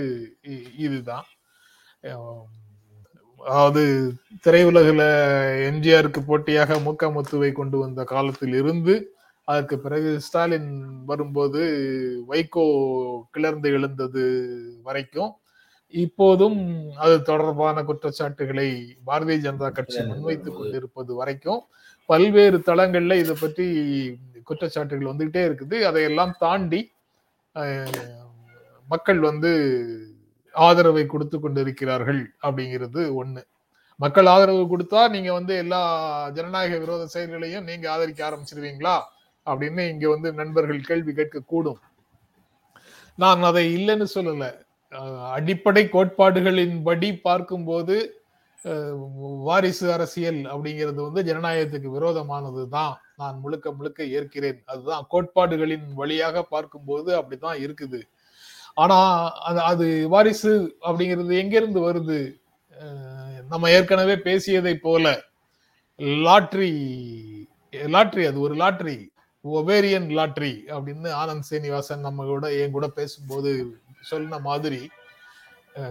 [0.78, 1.28] இதுதான்.
[3.40, 3.83] அதாவது
[4.44, 5.05] திரையுலகில்
[5.68, 8.94] எம்ஜிஆருக்கு போட்டியாக மூக்க முத்துவை கொண்டு வந்த காலத்தில் இருந்து
[9.48, 10.70] அதற்கு பிறகு ஸ்டாலின்
[11.07, 11.62] வரும்போது
[12.28, 12.66] வைகோ
[13.31, 14.24] கிளர்ந்து எழுந்தது
[14.83, 15.33] வரைக்கும்
[15.94, 16.61] இப்போதும்
[16.96, 18.68] அது தொடர்பான குற்றச்சாட்டுகளை
[19.07, 21.62] பாரதிய ஜனதா கட்சி முன்வைத்துக் கொண்டிருப்பது வரைக்கும்
[22.08, 23.66] பல்வேறு தளங்கள்ல இதை பற்றி
[24.48, 25.76] குற்றச்சாட்டுகள் வந்துகிட்டே இருக்குது.
[25.88, 26.80] அதையெல்லாம் தாண்டி
[28.88, 29.50] மக்கள் வந்து
[30.54, 33.42] ஆதரவை கொடுத்து கொண்டிருக்கிறார்கள் அப்படிங்கிறது ஒண்ணு.
[34.00, 35.80] மக்கள் ஆதரவு கொடுத்தா நீங்க வந்து எல்லா
[36.36, 38.96] ஜனநாயக விரோத செயல்களையும் நீங்க ஆதரிக்க ஆரம்பிச்சிருவீங்களா?
[39.46, 41.80] அப்படின்னு இங்க வந்து நண்பர்கள் கேள்வி கேட்க கூடும்
[43.18, 44.44] நான் அதை இல்லைன்னு சொல்லல.
[45.36, 47.96] அடிப்படை அடிப்படை கோட்பாடுகளின்படி பார்க்கும்போது
[49.46, 54.61] வாரிசு அரசியல் அப்படிங்கிறது வந்து ஜனநாயகத்துக்கு விரோதமானது தான் நான் முழுக்க முழுக்க ஏற்கிறேன்.
[54.64, 58.01] அதுதான் கோட்பாடுகளின் வழியாக பார்க்கும்போது அப்படிதான் இருக்குது.
[58.75, 58.98] ஆனா
[59.48, 60.53] அது அது வாரிசு
[60.87, 62.20] அப்படிங்கிறது எங்கிருந்து வருது?
[63.48, 65.07] நம்ம ஏற்கனவே பேசியதை போல
[66.27, 66.70] லாட்ரி
[67.94, 68.96] லாட்ரி அது ஒரு லாட்ரி
[69.44, 73.51] ஒவேரியன் லாட்ரி அப்படின்னு ஆனந்த் சீனிவாசன் நம்ம கூட என் கூட பேசும்போது
[74.11, 74.81] சொன்ன மாதிரி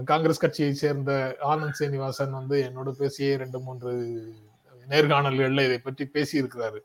[0.03, 3.91] காங்கிரஸ் கட்சியை சேர்ந்த ஆனந்த் சீனிவாசன் வந்து என்னோட பேசிய ரெண்டு மூன்று
[4.89, 6.77] நேர்காணல்கள்ல இதை பற்றி பேசியிருக்கிறாரு.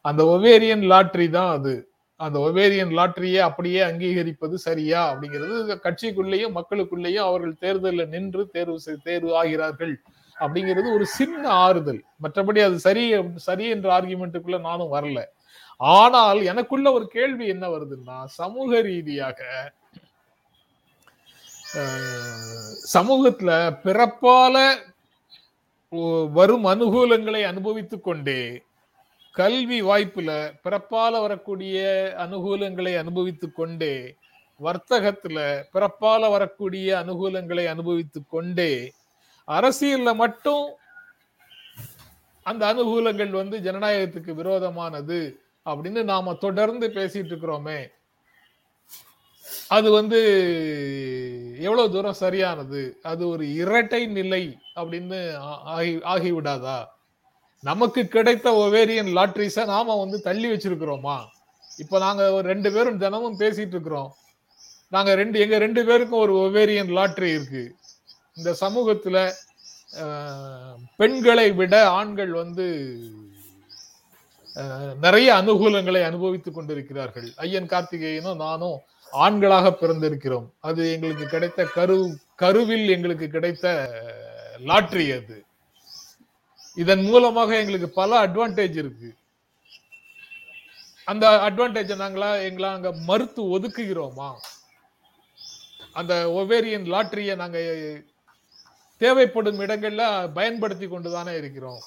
[0.00, 1.88] அந்த ஒவேரியன் லாட்ரி தான் அது.
[2.16, 9.44] அந்த ஒவேரியன் லாட்டரியை அப்படியே அங்கீகரிப்பது சரியா அப்படிங்கிறது கட்சிக்குள்ளேயும் மக்களுக்குள்ளேயும் அவர்கள் தேர்தலில் நின்று தேர்வு செய்- தேர்வு
[9.44, 9.94] ஆகிறார்கள்
[10.40, 12.02] அப்படிங்கிறது ஒரு சின்ன ஆறுதல்.
[12.22, 15.24] மற்றபடி அது சரி சரி என்ற ஆர்குமெண்ட்டுக்குள்ள நானும் வரல.
[15.76, 19.72] ஆனால் எனக்குள்ள ஒரு கேள்வி என்ன வருதுன்னா சமூக ரீதியாக
[22.92, 23.50] சமூகத்துல
[23.82, 24.56] பிறப்பால
[25.92, 28.62] ஒ- வரும் அனுகூலங்களை அனுபவித்து கொண்டே
[29.34, 30.30] கல்வி வாய்ப்புல
[30.64, 31.78] பிறப்பால வரக்கூடிய
[32.18, 34.14] அனுகூலங்களை அனுபவித்து கொண்டே
[34.60, 35.38] வர்த்தகத்துல
[35.74, 38.92] பிறப்பால வரக்கூடிய அனுகூலங்களை அனுபவித்து கொண்டே
[39.48, 40.64] அரசியல்ல மட்டும்
[42.42, 47.78] அந்த அனுகூலங்கள் வந்து ஜனநாயகத்துக்கு விரோதமானது அப்படின்னு நாம தொடர்ந்து பேசிட்டு இருக்கிறோமே.
[49.68, 50.18] அது வந்து
[51.60, 52.98] எவ்வளவு தூரம் சரியானது?
[53.02, 56.84] அது ஒரு இரட்டை நிலை அப்படின்னு ஆ- ஆகி ஆகிவிடாதா?
[57.60, 61.18] நமக்கு கிடைத்த ஒவேரியன் லாட்ரிஸ நாம வந்து தள்ளி வச்சிருக்கிறோமா?
[61.78, 64.14] இப்ப நாங்க ஒரு ரெண்டு பேரும் தினமும் பேசிட்டு இருக்கிறோம்.
[64.88, 67.74] நாங்க ரெண்டு எங்க ரெண்டு பேருக்கும் ஒரு ஒவேரியன் லாட்ரி இருக்கு.
[68.34, 69.32] இந்த சமூகத்துல
[70.96, 72.98] பெண்களை விட ஆண்கள் வந்து
[75.00, 77.32] நிறைய அனுகூலங்களை அனுபவித்துக் கொண்டிருக்கிறார்கள்.
[77.36, 78.80] ஐயன் கார்த்திகேயனும் நானும்
[79.14, 80.46] ஆண்களாக பிறந்திருக்கிறோம்.
[80.60, 83.66] அது எங்களுக்கு கிடைத்த கரு கருவில் எங்களுக்கு கிடைத்த
[84.58, 85.44] லாட்ரி அது.
[86.74, 89.14] இதன் மூலமாக எங்களுக்கு பல அட்வான்டேஜ் இருக்கு.
[91.04, 94.30] அந்த அட்வான்டேஜ் நாங்களா எங்களா அங்க மறுத்து ஒதுக்குகிறோமா?
[95.92, 97.58] அந்த ஒவேரியன் லாட்ரியை நாங்க
[98.96, 101.80] தேவைப்படும் இடங்கள்ல பயன்படுத்தி கொண்டுதானே இருக்கிறோம்.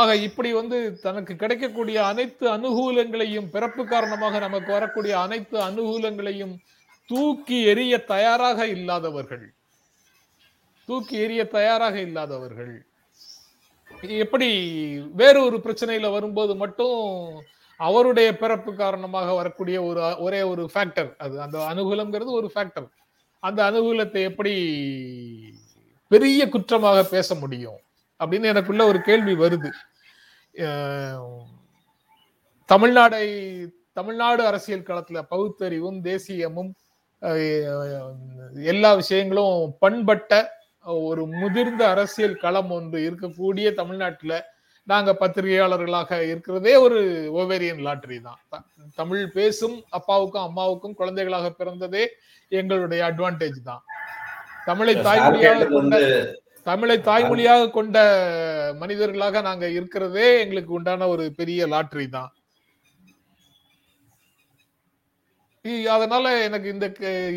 [0.00, 6.54] ஆக இப்படி வந்து தனக்கு கிடைக்கக்கூடிய அனைத்து அனுகூலங்களையும் பிறப்பு காரணமாக நமக்கு வரக்கூடிய அனைத்து அனுகூலங்களையும்
[7.10, 9.46] தூக்கி எறிய தயாராக இல்லாதவர்கள்.
[10.88, 12.74] தூக்கி எறிய தயாராக இல்லாதவர்கள்.
[14.24, 14.48] எப்படி
[15.14, 16.98] வேறு ஒரு பிரச்சனையில வரும்போது மட்டும்
[17.80, 22.88] அவருடைய பிறப்பு காரணமாக வரக்கூடிய ஒரு ஒரே ஒரு ஃபேக்டர் அது அந்த அனுகூலம்ங்கிறது ஒரு ஃபேக்டர்
[23.42, 24.54] அந்த அனுகூலத்தை எப்படி
[26.10, 27.80] பெரிய குற்றமாக பேச முடியும்?
[28.20, 29.70] அப்படின்னு எனக்குள்ள ஒரு கேள்வி வருது.
[32.68, 33.24] தமிழ்நாடை
[33.98, 36.70] தமிழ்நாடு அரசியல் களத்துல பகுத்தறிவும் தேசியமும்
[38.72, 40.32] எல்லா விஷயங்களும் பண்பட்ட
[41.06, 44.34] ஒரு முதிர்ந்த அரசியல் களம் ஒன்று இருக்கக்கூடிய தமிழ்நாட்டுல
[44.88, 46.98] நாங்க பத்திரிகையாளர்களாக இருக்கிறதே ஒரு
[47.40, 48.40] ஓவேரியன் லாட்டரி தான்.
[49.00, 52.04] தமிழ் பேசும் அப்பாவுக்கும் அம்மாவுக்கும் குழந்தைகளாக பிறந்ததே
[52.52, 53.82] எங்களுடைய அட்வான்டேஜ் தான்.
[54.68, 55.96] தமிழை தாய்மொழியாக கொண்ட
[56.68, 57.98] தமிழை தாய்மொழியாக கொண்ட
[58.80, 62.32] மனிதர்களாக நாங்க இருக்கிறதே எங்களுக்கு உண்டான ஒரு பெரிய லாட்டரி தான்.
[65.94, 66.86] அதனால எனக்கு இந்த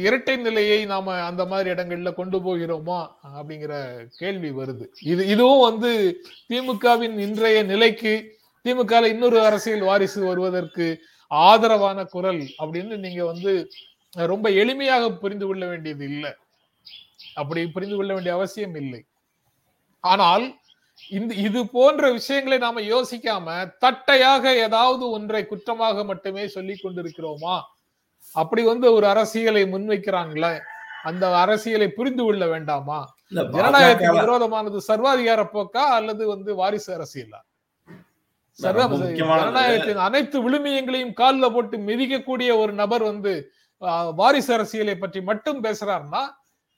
[0.08, 2.98] இரட்டை நிலையை நாம அந்த மாதிரி இடங்கள்ல கொண்டு போகிறோமா
[3.38, 3.74] அப்படிங்கிற
[4.20, 4.86] கேள்வி வருது.
[5.12, 5.92] இது இதுவும் வந்து
[6.52, 8.14] திமுகவின் இன்றைய நிலைக்கு
[8.66, 10.88] திமுக இன்னொரு அரசியல் வாரிசு வருவதற்கு
[11.32, 13.54] ஆதரவான குரல் அப்படின்னு நீங்க வந்து
[14.34, 16.32] ரொம்ப எளிமையாக புரிந்து கொள்ள வேண்டியது இல்லை.
[17.40, 19.02] அப்படி புரிந்து கொள்ள வேண்டிய அவசியம் இல்லை.
[20.04, 20.46] ஆனால்
[21.12, 23.48] இந்த இது போன்ற விஷயங்களை நாம யோசிக்காம
[23.80, 27.56] தட்டையாக ஏதாவது ஒன்றை குற்றமாக மட்டுமே சொல்லிக் கொண்டிருக்கிறோமா
[28.36, 30.54] அப்படி வந்து ஒரு அரசியலை முன்வைக்கிறாங்களே
[31.04, 33.00] அந்த அரசியலை புரிந்து கொள்ள வேண்டாமா
[33.54, 37.40] ஜனநாயகத்துக்கு விரோதமானது சர்வாதிகார போக்கா அல்லது வந்து வாரிசு அரசியலா.
[38.60, 43.34] ஜனநாயகத்தின் அனைத்து விழுமியங்களையும் காலில் போட்டு மிதிக்கக்கூடிய ஒரு நபர் வந்து
[44.16, 46.24] வாரிசு அரசியலை பற்றி மட்டும் பேசுறாருன்னா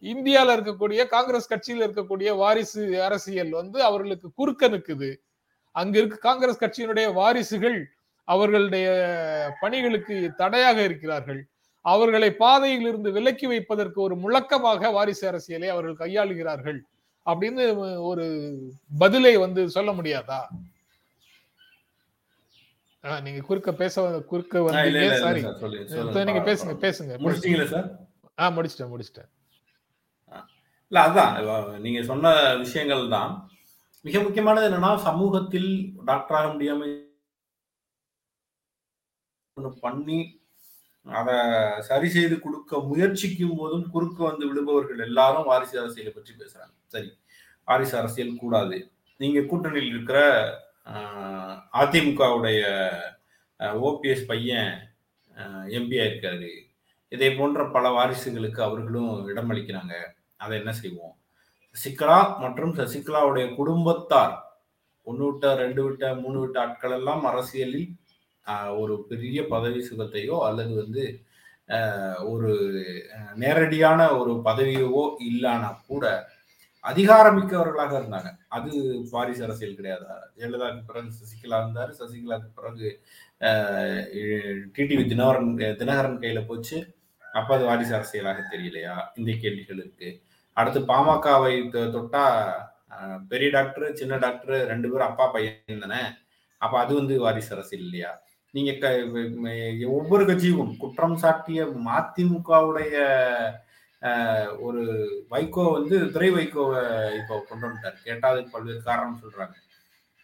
[0.02, 5.10] இந்தியால இருக்கக்கூடிய காங்கிரஸ் கட்சியில் இருக்கக்கூடிய வாரிசு அரசியல் வந்து அவர்களுக்கு குறுக்க நிக்குது.
[5.72, 7.86] அங்க இருக்க காங்கிரஸ் கட்சியினுடைய வாரிசுகள்
[8.24, 8.88] அவர்களுடைய
[9.60, 11.48] பணிகளுக்கு தடையாக இருக்கிறார்கள்.
[11.86, 16.80] அவர்களை பாதையில் இருந்து விலக்கி வைப்பதற்கு ஒரு முழக்கமாக வாரிசு அரசியலை அவர்கள் கையாளுகிறார்கள்.
[17.26, 17.64] அப்படின்னு
[18.02, 18.26] ஒரு
[18.98, 20.42] பதிலை வந்து சொல்ல முடியாதா?
[23.22, 25.42] நீங்க குறுக்க பேச குறுக்க இல்ல சாரி.
[25.42, 26.76] நீங்க பேசுங்க.
[26.86, 27.14] பேசுங்க.
[27.24, 27.88] முடிச்சிட்டீங்களா சார்?
[28.40, 29.30] ஆ முடிச்சிட்டேன் முடிச்சிட்டேன்.
[30.92, 32.32] இல்ல அதுதான் நீங்கள் நீங்க சொன்ன
[32.64, 33.32] விஷயங்கள் தான்.
[34.06, 35.70] மிக முக்கியமானது என்னன்னா சமூகத்தில்
[36.10, 36.90] டாக்டர் ஆக முடியாம
[39.86, 40.20] பண்ணி
[41.06, 41.36] அதை
[41.90, 46.76] சரி செய்து கொடுக்க முயற்சிக்கும் போதும் குறுக்கு வந்து விடுபவர்கள் எல்லாரும் வாரிசு அரசியலை பற்றி பேசுறாங்க.
[46.94, 47.10] சரி.
[47.68, 48.78] வாரிசு அரசியல் கூடாது.
[49.20, 50.20] நீங்க கூட்டணியில் இருக்கிற
[51.82, 52.62] அதிமுகவுடைய
[53.90, 54.72] ஓபிஎஸ் பையன்
[55.80, 56.52] எம்பியா இருக்காரு.
[57.12, 59.96] இதை போன்ற பல வாரிசுகளுக்கு அவர்களும் இடமளிக்கிறாங்க
[60.44, 61.16] அதை என்ன செய்வோம்?
[61.76, 64.36] சசிகலா மற்றும் சசிகலாவுடைய குடும்பத்தார்
[65.08, 67.90] ஒன்று விட்ட ரெண்டு விட்ட மூணு விட்ட ஆட்கள் எல்லாம் அரசியலில்
[68.82, 71.04] ஒரு பெரிய பதவி சுகத்தையோ அல்லது வந்து
[72.32, 72.52] ஒரு
[73.44, 76.06] நேரடியான ஒரு பதவியோ இல்லைனா கூட
[76.84, 78.30] அதிகாரமிக்கவர்களாக இருந்தாங்க.
[78.56, 78.72] அது
[79.12, 80.16] வாரிசு அரசியல் கிடையாதா.
[80.38, 81.92] ஜெயலலிதாவுக்கு பிறகு சசிகலா இருந்தார்.
[82.00, 82.88] சசிகலாவுக்கு பிறகு
[84.76, 86.80] டிடிவி தினகரன் தினகரன் கையில போச்சு.
[87.40, 88.96] அப்ப அது வாரிசு அரசியலாக தெரியலையா?
[89.20, 90.10] இந்த கேள்விகள் இருக்கு.
[90.54, 92.52] அடுத்து பாமகவை தொ- தொட்டா
[93.28, 96.02] பெரிய டாக்டர் சின்ன டாக்டர் ரெண்டு பேரும் அப்பா பையன் தானே?
[96.58, 98.22] அப்ப அது வந்து வாரிசு அரசியல் இல்லையா?
[98.52, 102.96] நீங்க க- ஒவ்வொரு கட்சியும் குற்றம் சாட்டிய மதிமுகவுடைய
[104.60, 104.84] ஒரு
[105.32, 108.02] வைகோ வந்து துறை வைகோவை இப்போ கொண்டு வந்துட்டார்.
[108.04, 109.54] கேட்டா பல்வேறு காரணம் சொல்றாங்க.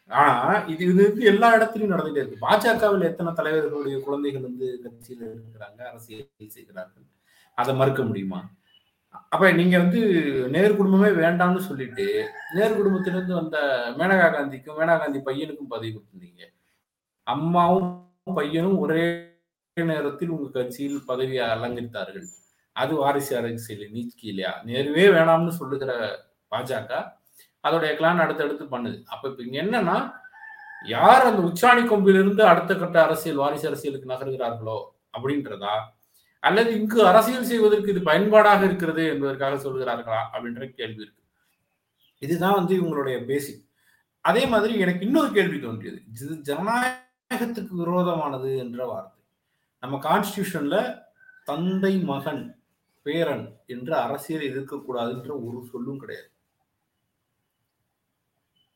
[0.08, 2.48] ஆனா இது இது வந்து எல்லா இடத்துலயும் நடந்துட்டே இருக்கு.
[2.48, 7.04] பாஜகவில் எத்தனை தலைவர்களுடைய குழந்தைகள் வந்து கட்சியில் இருக்கிறாங்க அரசியல் செய்கிறார்கள்?
[7.56, 8.50] அதை மறுக்க முடியுமா?
[9.32, 10.02] அப்ப நீங்க வந்து
[10.56, 12.06] நேர் குடும்பமே வேண்டாம்னு சொல்லிட்டு
[12.58, 13.58] நேர் குடும்பத்திலிருந்து வந்த
[13.98, 16.44] மேனகா காந்திக்கும் மேனகா காந்தி பையனுக்கும் பதவி கொடுத்துருந்தீங்க.
[17.28, 17.90] அம்மாவும்
[18.40, 19.02] பையனும் ஒரே
[19.78, 22.28] நேரத்தில் உங்க கட்சியில் பதவியை அலங்கரித்தார்கள்.
[22.76, 25.92] அது வாரிசு அரசியல் நீக்கி இல்லையா நேருவே வேணாம்னு சொல்லுகிற
[26.52, 26.92] பாஜக
[27.64, 28.98] அதோடைய கிளான் அடுத்தடுத்து பண்ணுது.
[29.14, 29.98] அப்ப இப்ப இங்க என்னன்னா
[30.96, 34.78] யார் அந்த உச்சாணி கொம்பிலிருந்து அடுத்த கட்ட அரசியல் வாரிசு அரசியலுக்கு நகர்கிறார்களோ
[35.18, 35.76] அப்படின்றதா
[36.48, 41.24] அல்லது இங்கு அரசியல் செய்வதற்கு இது பயன்பாடாக இருக்கிறது என்பதற்காக சொல்கிறார்களா அப்படின்ற கேள்வி இருக்கு.
[42.22, 43.64] இதுதான் வந்து இவங்களுடைய பேசிக்
[44.22, 46.00] அதே மாதிரி எனக்கு இன்னொரு கேள்வி தோன்றியது.
[46.12, 49.22] இது ஜனநாயகத்துக்கு விரோதமானது என்ற வார்த்தை.
[49.84, 50.78] நம்ம கான்ஸ்டியூஷன்ல
[51.44, 52.44] தந்தை மகன்
[53.06, 56.30] பேரன் என்று அரசியல் இருக்கக்கூடாதுன்ற ஒரு சொல்லும் கிடையாது.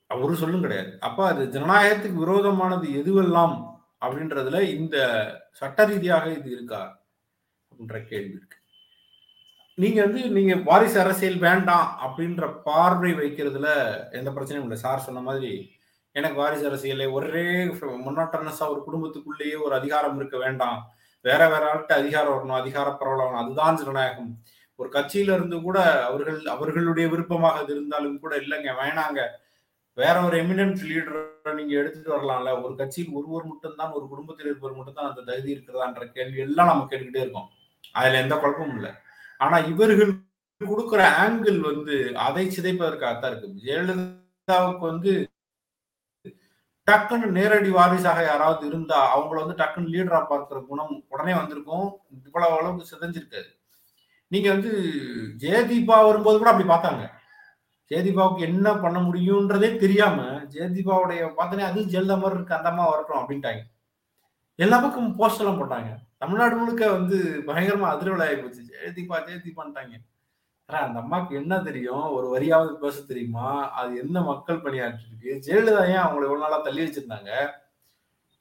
[0.10, 0.92] ஒரு சொல்லும் கிடையாது.
[1.00, 3.54] அப்ப அது ஜனநாயகத்துக்கு விரோதமானது எதுவெல்லாம்
[4.06, 4.98] அப்படின்றதுல இந்த
[5.60, 6.82] சட்ட ரீதியாக இது இருக்கா?
[7.82, 8.58] அப்படின்ற கேள்வி இருக்கு.
[9.78, 13.68] நீங்க வந்து நீங்க வாரிசு அரசியல் வேண்டாம் அப்படின்ற பார்வை வைக்கிறதுல
[14.20, 14.80] எந்த பிரச்சனையும் இல்லை.
[14.86, 15.52] சார் சொன்ன மாதிரி
[16.16, 17.44] எனக்கு வாரிசு அரசியலே ஒரே
[18.06, 20.80] முன்னாட்டனஸா ஒரு குடும்பத்துக்குள்ளேயே ஒரு அதிகாரம் இருக்க வேண்டாம்.
[21.26, 24.32] வேற வேற ஆள்கிட்ட அதிகாரம் வரணும் அதிகார பரவலாகணும் அதுதான் ஜனநாயகம்.
[24.80, 29.22] ஒரு கட்சியில இருந்து கூட அவர்கள் அவர்களுடைய விருப்பமாக அது இருந்தாலும் கூட இல்லைங்க வேணாங்க.
[29.98, 32.52] வேற ஒரு எமினன்ட் லீடரை நீங்க எடுத்துட்டு வரலாம்ல.
[32.66, 37.24] ஒரு கட்சியில் ஒருவர் மட்டும்தான் ஒரு குடும்பத்தில் இருப்பவர் மட்டும்தான் அந்த தகுதி இருக்கிறதான்ற கேள்வி எல்லாம் நம்ம கேட்டுக்கிட்டே
[37.26, 37.50] இருக்கோம்.
[38.00, 38.92] அதுல எந்த குழப்பமும் இல்லை.
[39.38, 40.12] ஆனா இவர்கள்
[40.62, 43.48] கொடுக்குற ஆங்கிள் வந்து அதை சிதைப்பதற்காகத்தான் இருக்கு.
[43.66, 45.12] ஜெயலலிதாவுக்கு வந்து
[46.88, 51.88] டக்குன்னு நேரடி வாரிசாக யாராவது இருந்தா அவங்கள வந்து டக்குன்னு லீடரா பார்க்கிற குணம் உடனே வந்திருக்கும்.
[52.28, 53.50] இவ்வளவு அளவுக்கு சிதைஞ்சிருக்காது
[54.32, 54.72] நீங்க வந்து
[55.44, 57.04] ஜெயதீபா வரும்போது கூட அப்படி பார்த்தாங்க.
[57.92, 60.18] ஜெயதீபாவுக்கு என்ன பண்ண முடியும்ன்றதே தெரியாம
[60.54, 63.62] ஜெயதீபாவுடைய பார்த்தனே அது ஜெயலலிதா மாதிரி இருக்கு அந்த அம்மா வரட்டும் அப்படின்ட்டாங்க.
[64.64, 65.90] எல்லா பக்கம் போஸ்ட் எல்லாம் போட்டாங்க.
[66.22, 67.18] தமிழ்நாடு முழுக்க வந்து
[67.50, 68.64] பயங்கரமா அதிர்வலை ஆகி போச்சு.
[68.72, 69.96] ஜெயதீபா ஜெயதீபான்ட்டாங்க
[70.70, 72.04] அந்த அம்மாவுக்கு என்ன தெரியும்?
[72.18, 73.48] ஒரு வரியாவது பேச தெரியுமா?
[73.80, 77.32] அது என்ன மக்கள் பணியாற்றிருக்கு ஜெயலலிதா ஏன் அவங்களை இவ்வளவு நாளா தள்ளி வச்சிருந்தாங்க?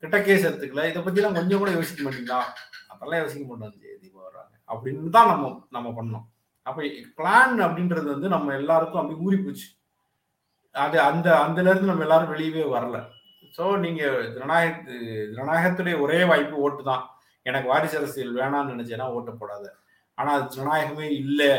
[0.02, 0.84] கிட்ட கேஸ் எடுத்துக்கல.
[0.90, 2.38] இதை பத்தி எல்லாம் கொஞ்சம் கூட யோசிக்க மாட்டீங்களா?
[2.92, 3.74] அதெல்லாம் யோசிக்க மாட்டோம்.
[3.86, 4.54] ஜெயதீபா வர்றாங்க.
[4.72, 6.24] அப்படின்னு தான் நம்ம நம்ம பண்ணோம்.
[6.66, 6.80] அப்ப
[7.18, 9.66] பிளான் அப்படின்றது வந்து நம்ம எல்லாருக்கும் அப்படி ஊறி போச்சு.
[10.74, 12.98] அது அந்த அதுல இருந்து நம்ம எல்லாரும் வெளியவே வரல.
[13.56, 14.02] ஸோ நீங்க
[14.34, 14.74] ஜனநாயக
[15.34, 17.04] ஜனநாயகத்துடைய ஒரே வாய்ப்பு ஓட்டு தான்.
[17.42, 19.76] எனக்கு வாரிசு அரசியல் வேணாம்னு நினைச்சேன்னா ஓட்ட போடாத.
[20.14, 21.53] ஆனா அது ஜனநாயகமே இல்லை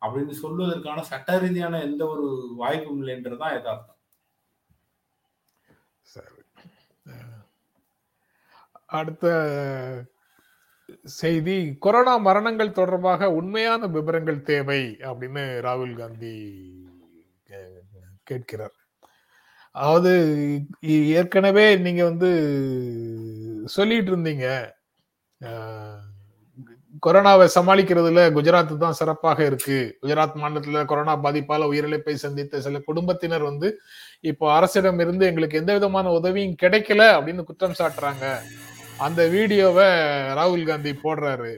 [0.00, 3.96] அப்படின்னு சொல்வதற்கான சட்ட ரீதியான எந்த ஒரு வாய்ப்பும் இல்லைன்றதுதான் யதார்த்தம்.
[6.00, 6.34] சரி.
[8.86, 10.04] அடுத்த
[11.04, 16.34] செய்தி கொரோனா மரணங்கள் தொடர்பாக உண்மையான விவரங்கள் தேவை அப்படின்னு ராகுல் காந்தி
[18.22, 18.76] கேட்கிறார்.
[19.70, 20.12] அதாவது
[20.80, 22.30] ஏற்கனவே நீங்க வந்து
[23.64, 24.74] சொல்லிட்டு இருந்தீங்க.
[27.04, 29.78] கொரோனாவை சமாளிக்கிறதுல குஜராத் தான் சிறப்பாக இருக்கு.
[30.02, 33.68] குஜராத் மாநிலத்துல கொரோனா பாதிப்பால உயிரிழப்பை சந்தித்த சில குடும்பத்தினர் வந்து
[34.30, 38.24] இப்போ அரசிடம் இருந்து எங்களுக்கு எந்த விதமான உதவியும் கிடைக்கல அப்படின்னு குற்றம் சாட்டுறாங்க.
[39.06, 39.88] அந்த வீடியோவை
[40.38, 41.52] ராகுல் காந்தி போடுறாரு.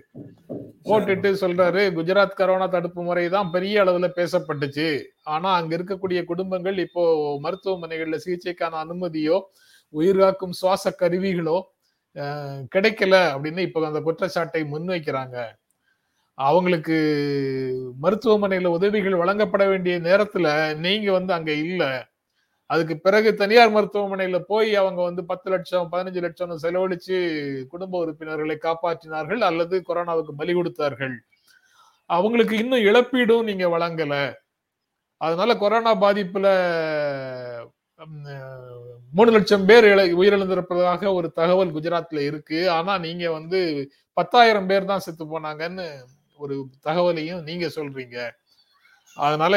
[0.89, 4.89] போட்டுட்டு சொல்றாரு குஜராத் கரோனா தடுப்பு முறை தான் பெரிய அளவுல பேசப்பட்டுச்சு.
[5.35, 7.03] ஆனா அங்க இருக்கக்கூடிய குடும்பங்கள் இப்போ
[7.45, 9.37] மருத்துவமனைகள்ல சிகிச்சைக்கான அனுமதியோ
[9.95, 11.59] உயிர்காக்கும் சுவாச கருவிகளோ
[12.75, 15.37] கிடைக்கல அப்படின்னு இப்போ அந்த குற்றச்சாட்டை முன்வைக்கிறாங்க.
[16.39, 16.97] அவங்களுக்கு
[18.05, 20.51] மருத்துவமனையில் உதவிகள் வழங்கப்பட வேண்டிய நேரத்தில்
[20.85, 21.91] நீங்கள் வந்து அங்கே இல்லை.
[22.71, 27.17] அதுக்கு பிறகு தனியார் மருத்துவமனையில் போய் அவங்க வந்து பத்து லட்சம் பதினஞ்சு லட்சம் செலவழித்து
[27.73, 31.17] குடும்ப உறுப்பினர்களை காப்பாற்றினார்கள் அல்லது கொரோனாவுக்கு பலி கொடுத்தார்கள்.
[32.11, 34.23] அவங்களுக்கு இன்னும் இழப்பீடும் நீங்கள் வழங்கலை.
[35.21, 36.47] அதனால கொரோனா பாதிப்புல
[39.13, 39.85] மூணு லட்சம் பேர்
[40.21, 42.71] உயிரிழந்திருப்பதாக ஒரு தகவல் குஜராத்ல இருக்கு.
[42.71, 45.87] ஆனா நீங்க வந்து பத்தாயிரம் பேர் தான் செத்து போனாங்கன்னு
[46.37, 48.31] ஒரு தகவலையும் நீங்க சொல்றீங்க.
[49.15, 49.55] அதனால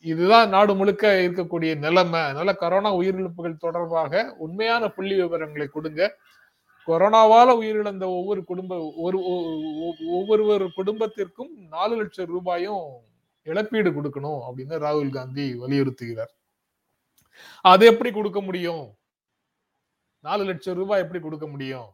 [0.00, 2.20] இதுதான் நாடு முழுக்க இருக்கக்கூடிய நிலைமை.
[2.20, 6.16] அதனால கொரோனா உயிரிழப்புகள் தொடர்பாக உண்மையான புள்ளி விவரங்களை கொடுங்க.
[6.86, 9.18] கொரோனாவால உயிரிழந்த ஒவ்வொரு குடும்ப ஒரு
[10.10, 12.84] ஒவ்வொரு குடும்பத்திற்கும் நாலு லட்சம் ரூபாயும்
[13.42, 16.32] இழப்பீடு கொடுக்கணும் அப்படின்னு ராகுல் காந்தி வலியுறுத்துகிறார்.
[17.72, 18.84] அது எப்படி கொடுக்க முடியும்?
[20.24, 21.88] நாலு லட்சம் ரூபாய் எப்படி கொடுக்க முடியும்?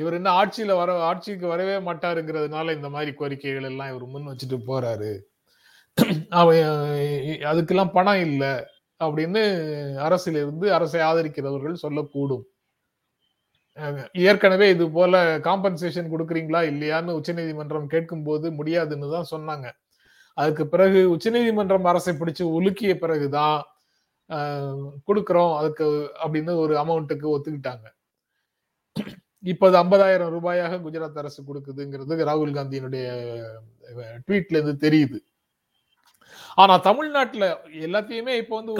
[0.00, 5.12] இவர் என்ன ஆட்சியில வர ஆட்சிக்கு வரவே மாட்டாருங்கிறதுனால இந்த மாதிரி கோரிக்கைகள் எல்லாம் இவர் முன் வச்சுட்டு போறாரு.
[7.50, 8.52] அதுக்கெல்லாம் பணம் இல்லை
[9.00, 9.42] அப்படின்னு
[10.06, 12.44] அரசில் இருந்து அரசை ஆதரிக்கிறவர்கள் சொல்லக்கூடும்.
[14.28, 15.14] ஏற்கனவே இது போல
[15.46, 19.66] காம்பன்சேஷன் கொடுக்குறீங்களா இல்லையான்னு உச்சநீதிமன்றம் கேட்கும் போது முடியாதுன்னு தான் சொன்னாங்க.
[20.38, 23.58] அதுக்கு பிறகு உச்சநீதிமன்றம் அரசை பிடிச்சு உலுக்கிய பிறகுதான்
[25.08, 25.52] கொடுக்குறோம்.
[25.60, 25.86] அதுக்கு
[26.24, 27.86] அப்படின்னு ஒரு அமௌண்ட்டுக்கு ஒத்துக்கிட்டாங்க.
[29.52, 33.06] இப்ப அது ஐம்பதாயிரம் ரூபாயாக குஜராத் அரசு கொடுக்குதுங்கிறது ராகுல் காந்தியினுடைய
[34.26, 35.18] ட்வீட்ல இருந்து தெரியுது.
[36.62, 37.46] ஆனா தமிழ்நாட்டுல
[37.86, 38.72] எல்லாத்தையுமே இப்ப வந்து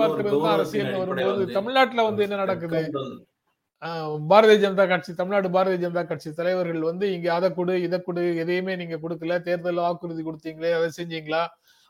[0.00, 2.80] பார்க்கறது தான் அரசியல் வரும்போது தமிழ்நாட்டுல வந்து என்ன நடக்குது?
[4.30, 8.72] பாரதிய ஜனதா கட்சி தமிழ்நாடு பாரதிய ஜனதா கட்சி தலைவர்கள் வந்து இங்க அதை கொடு இதை கொடு எதையுமே
[8.80, 9.36] நீங்க கொடுக்கல.
[9.46, 11.42] தேர்தல் வாக்குறுதி கொடுத்தீங்களே அதை செஞ்சீங்களா?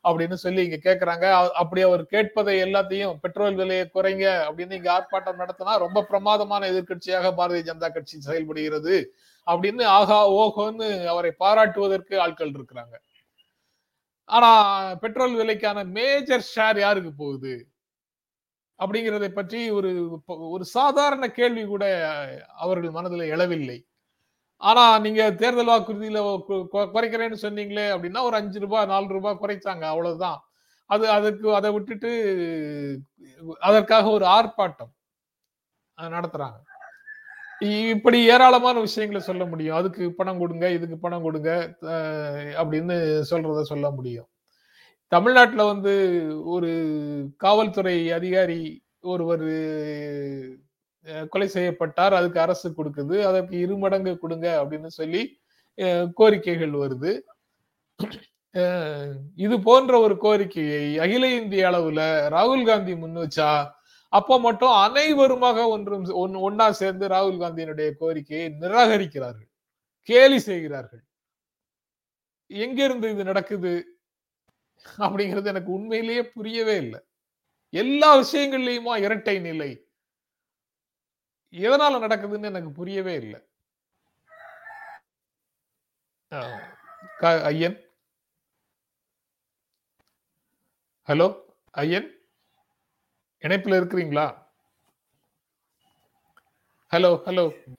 [0.05, 1.23] அப்படின்னு சொல்லி இங்க கேக்குறாங்க.
[1.23, 7.33] அ- அப்படி அவர் கேட்பதை எல்லாத்தையும் பெட்ரோல் விலையை குறைங்க அப்படின்னு இங்க ஆர்ப்பாட்டம் நடத்தினா ரொம்ப பிரமாதமான எதிர்க்கட்சியாக
[7.37, 9.15] பாரதிய ஜனதா கட்சி செயல்படுகிறது
[9.47, 12.97] அப்படின்னு ஆகா ஓஹோன்னு அவரை பாராட்டுவதற்கு ஆட்கள் இருக்கிறாங்க.
[14.25, 17.69] ஆனா பெட்ரோல் விலைக்கான மேஜர் ஷேர் யாருக்கு போகுது?
[18.79, 21.85] அப்படிங்கிறதை பற்றி ஒரு ஒரு சாதாரண கேள்வி கூட
[22.57, 23.90] அவர்கள் மனதில் எழவில்லை.
[24.61, 26.19] ஆனா நீங்க தேர்தல் வாக்குறுதியில
[26.73, 30.41] குறைக்கிறேன்னு சொன்னீங்களே அப்படின்னா ஒரு அஞ்சு ரூபாய் நாலு ரூபாய் குறைச்சாங்க அவ்வளவுதான்.
[30.87, 32.11] அது அதுக்கு அதை விட்டுட்டு
[33.61, 34.93] அதற்காக ஒரு ஆர்ப்பாட்டம்
[36.01, 36.61] நடத்துறாங்க.
[37.61, 39.77] இ- இப்படி ஏராளமான விஷயங்களை சொல்ல முடியும்.
[39.77, 41.77] அதுக்கு பணம் கொடுங்க இதுக்கு பணம் கொடுங்க
[42.63, 44.29] அப்படின்னு சொல்றத சொல்ல முடியும்.
[45.09, 45.95] தமிழ்நாட்டில் வந்து
[46.45, 46.71] ஒரு
[47.37, 49.45] காவல்துறை அதிகாரி ஒருவர்
[51.33, 55.23] கொலை செய்யப்பட்டார் அதுக்கு அரசு கொடுக்குது அதற்கு இரு மடங்கு கொடுங்க அப்படின்னு சொல்லி
[56.19, 57.13] கோரிக்கைகள் வருது.
[59.45, 62.01] இது போன்ற ஒரு கோரிக்கையை அகில இந்திய அளவுல
[62.35, 63.51] ராகுல் காந்தி முன் வச்சா
[64.13, 66.07] அப்ப மட்டும் அனைவருமாக ஒன்றும்
[66.47, 69.49] ஒன்னா சேர்ந்து ராகுல் காந்தியினுடைய கோரிக்கையை நிராகரிக்கிறார்கள்
[70.09, 71.03] கேலி செய்கிறார்கள்.
[72.51, 73.73] எங்கிருந்து இது நடக்குது
[75.05, 77.01] அப்படிங்கிறது எனக்கு உண்மையிலேயே புரியவே இல்லை.
[77.73, 79.71] எல்லா விஷயங்கள்லயுமா இரட்டை நிலை
[81.53, 83.49] எதனால நடக்குதுன்னு எனக்கு புரியவே இல்லை.
[87.43, 87.91] ஐயன்?
[91.07, 92.19] ஹலோ ஐயன்?
[93.41, 94.47] இணைப்புல இருக்கிறீங்களா?
[96.91, 97.75] Hello hello.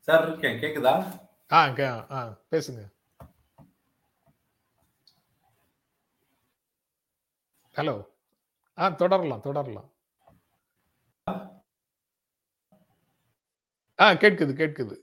[0.00, 0.60] சார் இருக்கேன்.
[0.60, 1.20] கேக்குதா?
[1.52, 2.94] ஆ கே- ஆ பேசுங்க.
[7.74, 8.06] ஹலோ.
[8.78, 9.90] ஆ தொடரலாம் தொடரலாம்.
[14.00, 14.96] ஆ கேட்குது கேட்குது.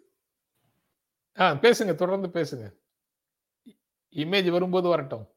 [1.39, 2.65] ஆ பேசுங்க தொடர்ந்து பேசுங்க.
[4.13, 5.27] இமேஜ் வரும்போது வரட்டும்.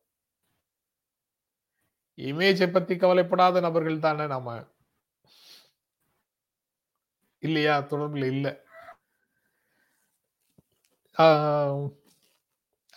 [2.19, 4.67] இமேஜை பத்தி கவலைப்படாத நபர்கள் தானே நாம.
[7.39, 7.79] இல்லையா?
[7.79, 8.57] தொடர்பில் இல்லை.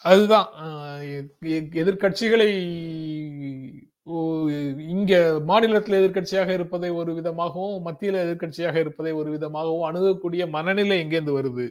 [0.01, 0.47] அதுதான்.
[1.81, 2.49] எதிர்கட்சிகளை
[4.95, 5.13] இங்க
[5.45, 11.65] மாநிலத்தில் எதிர்க்கட்சியாக இருப்பதை ஒரு விதமாகவும் மத்தியில எதிர்க்கட்சியாக இருப்பதை ஒரு விதமாகவும் அணுகக்கூடிய மனநிலை எங்கேருந்து வருது?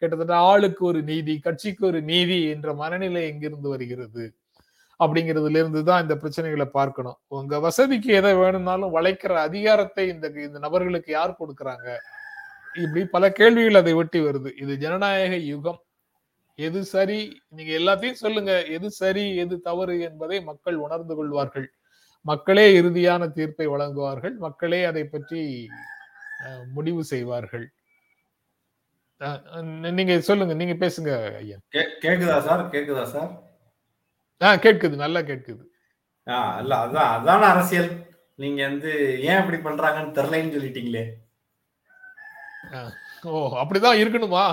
[0.00, 4.24] கிட்டத்தட்ட ஆளுக்கு ஒரு நீதி கட்சிக்கு ஒரு நீதி என்ற மனநிலை எங்கிருந்து வருகிறது?
[5.00, 7.18] அப்படிங்கிறதுல இருந்து தான் இந்த பிரச்சனைகளை பார்க்கணும்.
[7.28, 11.88] உங்க வசதிக்கு எதை வேணும்னாலும் வளைக்கிற அதிகாரத்தை இந்த இந்த நபர்களுக்கு யார் கொடுக்கறாங்க?
[12.84, 14.50] இப்படி பல கேள்விகள் அதை ஒட்டி வருது.
[14.62, 15.80] இது ஜனநாயக யுகம்.
[16.58, 17.18] எது சரி?
[17.56, 18.52] நீங்க எல்லாத்தையும் சொல்லுங்க.
[18.76, 21.66] எது சரி எது தவறு என்பதை மக்கள் உணர்ந்து கொள்வார்கள்.
[22.26, 24.34] மக்களே இறுதியான தீர்ப்பை வழங்குவார்கள்.
[24.44, 25.40] மக்களே அதை பற்றி
[26.76, 27.66] முடிவு செய்வார்கள்.
[29.98, 30.54] நீங்க சொல்லுங்க.
[30.60, 31.58] நீங்க பேசுங்க ஐயா.
[32.04, 32.64] கேக்குதா சார்?
[32.72, 33.30] கேக்குதா சார்?
[34.40, 34.96] ஆ கேட்குது.
[35.04, 35.62] நல்லா கேட்குது.
[36.26, 37.90] ஆ இல்ல அதான் அதான அரசியல்.
[38.42, 38.90] நீங்க வந்து
[39.28, 41.04] ஏன் இப்படி பண்றாங்கன்னு தெரியலன்னு சொல்லிட்டீங்களே.
[43.26, 44.44] ஓ அப்படிதான் இருக்கணுமா?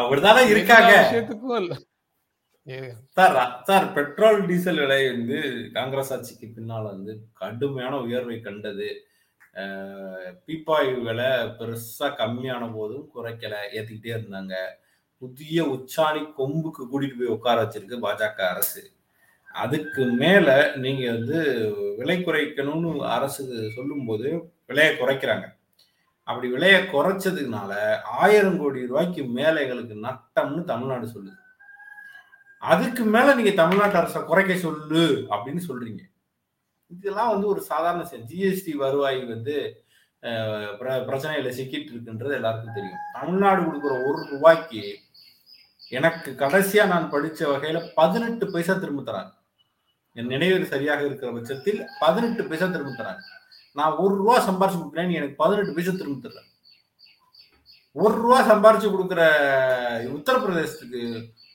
[0.00, 0.92] அப்படிதானே இருக்காங்க.
[3.16, 3.36] சார்
[3.68, 5.38] சார் பெட்ரோல் டீசல் விலை வந்து
[5.72, 8.90] காங்கிரஸ் ஆட்சிக்கு பின்னால வந்து கடுமையான உயர்வை கண்டது.
[10.46, 14.54] பீப்பாய் விலை பெருசா கம்மியான போதும் குறைக்கல ஏத்திக்கிட்டே இருந்தாங்க.
[15.22, 18.82] புதிய உச்சாணி கொம்புக்கு கூட்டிட்டு போய் உட்கார வச்சிருக்கு பாஜக அரசு.
[19.64, 20.48] அதுக்கு மேல
[20.84, 21.38] நீங்க வந்து
[21.98, 23.42] விலை குறைக்கணும்னு அரசு
[23.74, 24.28] சொல்லும்போது
[24.66, 25.46] விலையை குறைக்கிறாங்க.
[26.26, 27.72] அப்படி விலையை குறைச்சதுனால
[28.04, 31.38] ஆயிரம் கோடி ரூபாய்க்கு மேல எங்களுக்கு நட்டம்னு தமிழ்நாடு சொல்லுது.
[32.62, 36.02] அதுக்கு மேல நீங்க தமிழ்நாட்டு அரசை குறைக்க சொல்லு அப்படின்னு சொல்றீங்க.
[36.90, 39.54] இதெல்லாம் வந்து ஒரு சாதாரண ஜிஎஸ்டி வருவாய் வந்து
[40.22, 40.72] அஹ்,
[41.06, 43.00] பிரச்சனையில சிக்கிட்டு இருக்குன்றது எல்லாருக்கும் தெரியும்.
[43.12, 44.82] தமிழ்நாடு கொடுக்குற ஒரு ரூபாய்க்கு
[45.90, 49.32] எனக்கு கடைசியா நான் படிச்ச வகையில பதினெட்டு பைசா திரும்ப தராங்க.
[50.16, 53.22] என் நினைவில் சரியாக இருக்கிற பட்சத்தில் பதினெட்டு பைசா திரும்ப தராங்க.
[53.76, 56.40] நான் ஒரு ரூபா சம்பாரிச்சு கொடுக்குறேன் எனக்கு பதினெட்டு பைசா திரும்ப தர்ற
[57.96, 59.22] ஒரு ரூபா சம்பாரிச்சு கொடுக்குற
[60.16, 61.02] உத்தரப்பிரதேசத்துக்கு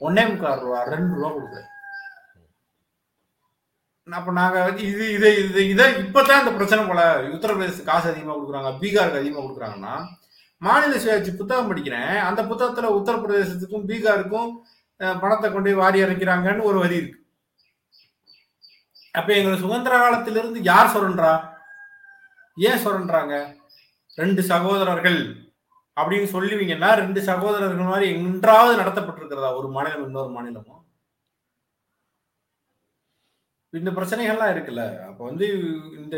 [0.02, 1.68] ஒன்னே முக்கால் ரூபா ரெண்டு ரூபா கொடுக்குறேன்.
[4.08, 7.02] அப்ப நாங்க வந்து இது இது இது இதை இப்பதான் இந்த பிரச்சனை போல
[7.36, 9.96] உத்தரப்பிரதேசத்துக்கு காசு அதிகமா கொடுக்குறாங்க பீகாருக்கு அதிகமா கொடுக்குறாங்கன்னா
[10.62, 14.52] மாநில சுயாட்சி புத்தகம் படிக்கிறேன் அந்த புத்தகத்துல உத்தரப்பிரதேசத்துக்கும் பீகாருக்கும்
[15.24, 17.20] பணத்தை கொண்டு போய் வாரி இறக்கிறாங்கன்னு ஒரு வரி இருக்கு.
[19.16, 21.34] அப்ப எங்க சுதந்திர காலத்திலிருந்து யார் சொல்றா
[22.58, 23.34] ஏன் சொல்றாங்க
[24.22, 25.20] ரெண்டு சகோதரர்கள்
[25.98, 29.50] அப்படின்னு சொல்லுவீங்கன்னா ரெண்டு சகோதரர்கள் மாதிரி என்றாவது நடத்தப்பட்டிருக்கிறதா?
[29.60, 30.84] ஒரு மாநிலம் இன்னொரு மாநிலமும்
[33.74, 34.84] இந்த பிரச்சனைகள்லாம் இருக்குல்ல.
[35.08, 35.48] அப்ப வந்து
[36.02, 36.18] இந்த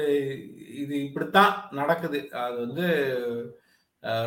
[0.82, 2.20] இது இப்படித்தான் நடக்குது.
[2.46, 2.86] அது வந்து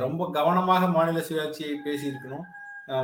[0.04, 2.46] ரொம்ப கவனமாக மாநில சுயாட்சியை பேசியிருக்கணும்.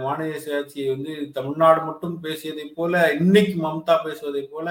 [0.06, 4.68] மாநில சுயாட்சியை வந்து தமிழ்நாடு மட்டும் பேசியதை போல இன்னைக்கு மம்தா பேசுவதை போல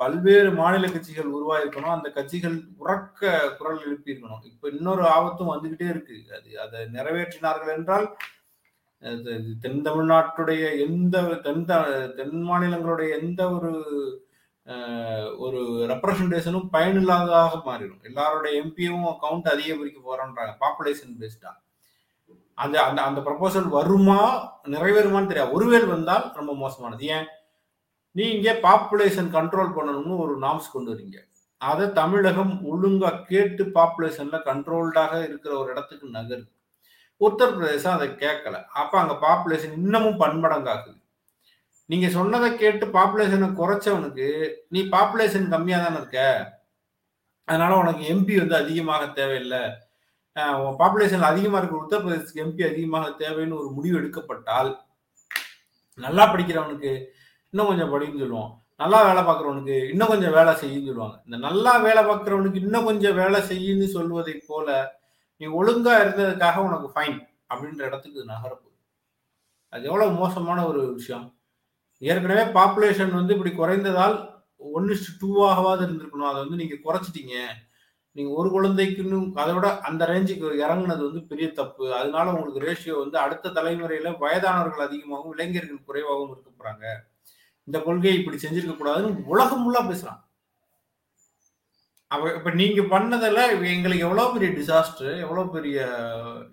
[0.00, 4.44] பல்வேறு மாநில கட்சிகள் உருவாயிருக்கணும் அந்த கட்சிகள் உறக்க குரல் எழுப்பியிருக்கணும்.
[4.44, 6.14] இப்ப இன்னொரு ஆபத்தும் வந்துகிட்டே இருக்கு.
[6.38, 8.16] அது அதை நிறைவேற்றினார்கள் என்றால்
[9.02, 13.74] அது தென் தமிழ்நாட்டுடைய எந்த தென் த- தென் மாநிலங்களுடைய எந்த ஒரு
[15.38, 18.02] ஒரு ரெப்ரசன்டேஷனும் பயனில்லாததாக மாறிடும்.
[18.02, 20.62] எல்லாருடைய எம்பியும் கவுண்ட் அதிகரிக்க போறோன்றாங்க.
[20.62, 21.52] பாப்புலேஷன் பேஸ்டா
[22.54, 25.60] அந்த அந்த அந்த ப்ரப்போசல் வருமா நிறைவேறுமான்னு தெரியாது.
[25.60, 27.04] ஒருவேள் வந்தால் ரொம்ப மோசமானது.
[27.04, 27.26] ஏன்?
[28.18, 31.18] நீங்க பாப்புலேஷன் கண்ட்ரோல் பண்ணணும்னு ஒரு நாம்ஸ் கொண்டு வரீங்க.
[31.60, 36.48] அதை தமிழகம் ஒழுங்கா கேட்டு பாப்புலேஷன்ல கண்ட்ரோல்டாக இருக்கிற ஒரு இடத்துக்கு நகருது
[37.20, 38.56] உத்தரப்பிரதேசம் அதை கேட்கல.
[38.80, 40.98] அப்ப அங்க பாப்புலேஷன் இன்னமும் பன்மடங்காகுது.
[41.90, 44.28] நீங்க சொன்னதை கேட்டு பாப்புலேஷனை குறைச்சவனுக்கு
[44.74, 46.18] நீ பாப்புலேஷன் கம்மியா தானே இருக்க?
[47.48, 49.62] அதனால உனக்கு எம்பி வந்து அதிகமாக தேவையில்லை.
[50.80, 54.70] பாப்புலேஷன் அதிகமா இருக்கிற உத்தரப்பிரதேசத்துக்கு எம்பி அதிகமாக தேவைன்னு ஒரு முடிவு எடுக்கப்பட்டால்
[56.04, 56.92] நல்லா படிக்கிறவனுக்கு
[57.52, 58.50] இன்னும் கொஞ்சம் படின்னு சொல்லுவோம்
[58.82, 61.16] நல்லா வேலை பார்க்குறவனுக்கு இன்னும் கொஞ்சம் வேலை செய்யுன்னு சொல்லுவாங்க.
[61.26, 64.68] இந்த நல்லா வேலை பார்க்குறவனுக்கு இன்னும் கொஞ்சம் வேலை செய்யுன்னு சொல்வதை போல
[65.40, 67.18] நீ ஒழுங்கா இருந்ததுக்காக உனக்கு ஃபைன்
[67.52, 68.78] அப்படின்ற இடத்துக்கு நகரப்போகுது
[69.72, 71.26] அது எவ்வளவு மோசமான ஒரு விஷயம்.
[72.02, 74.16] ஏற்கனவே பாப்புலேஷன் வந்து இப்படி குறைந்ததால்
[74.76, 76.30] ஒன்று டூவாகவாது இருந்திருக்கணும்.
[76.30, 77.34] அதை வந்து நீங்கள் குறைச்சிட்டீங்க.
[78.16, 81.84] நீங்கள் ஒரு குழந்தைக்குன்னு அதை விட அந்த ரேஞ்சுக்கு இறங்குனது வந்து பெரிய தப்பு.
[82.00, 86.86] அதனால உங்களுக்கு ரேஷியோ வந்து அடுத்த தலைமுறையில் வயதானவர்கள் அதிகமாகவும் இளைஞர்கள் குறைவாகவும் இருக்க போகிறாங்க
[87.70, 90.20] இந்த கொள்கையை இப்படி செஞ்சிருக்க கூடாதுன்னு உலகம் ஃபுல்லா பேசுறான்.
[92.10, 93.40] அவ இப்ப நீங்க பண்ணதுல
[93.72, 95.78] எங்களுக்கு எவ்வளவு பெரிய டிசாஸ்டர் எவ்வளவு பெரிய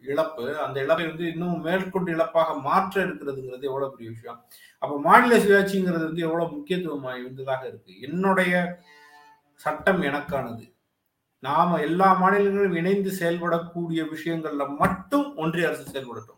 [0.02, 4.40] இழப்பு அந்த இழப்பை வந்து இன்னும் மேற்கொண்டு இழப்பாக மாற்ற இருக்கிறதுங்கிறது எவ்வளவு பெரிய விஷயம்?
[4.82, 8.00] அப்ப மாநில சுயாட்சிங்கிறது வந்து எவ்வளவு முக்கியத்துவம் இருந்ததாக இருக்கு.
[8.00, 8.54] என்னுடைய
[9.56, 10.66] சட்டம் எனக்கானது.
[11.40, 16.37] நாம எல்லா மாநிலங்களும் இணைந்து செயல்படக்கூடிய விஷயங்கள்ல மட்டும் ஒன்றிய அரசு செயல்படட்டும்.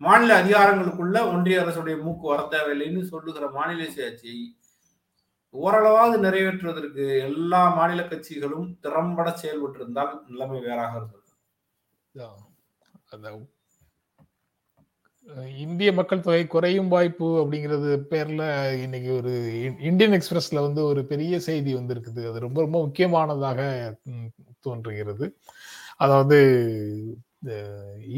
[0.00, 4.38] மாநில அதிகாரங்களுக்குள்ள ஒன்றிய அரசுடைய மூக்கு வர தேவையில்லைன்னு சொல்லுகிற மாநில சுயாட்சியை
[5.54, 11.24] ஓரளவாவது நிறைவேற்றுவதற்கு எல்லா மாநில கட்சிகளும் திறம்பட செயல்பட்டு இருந்தால் நிலைமை வேறாக இருந்தது.
[15.64, 18.42] இந்திய மக்கள் தொகை குறையும் வாய்ப்பு அப்படிங்கிறது பேர்ல
[18.84, 19.32] இன்னைக்கு ஒரு
[19.88, 22.22] இந்தியன் எக்ஸ்பிரஸ்ல வந்து ஒரு பெரிய செய்தி வந்திருக்குது.
[22.30, 23.60] அது ரொம்ப ரொம்ப முக்கியமானதாக
[24.66, 25.26] தோன்றுகிறது.
[25.96, 26.38] அதாவது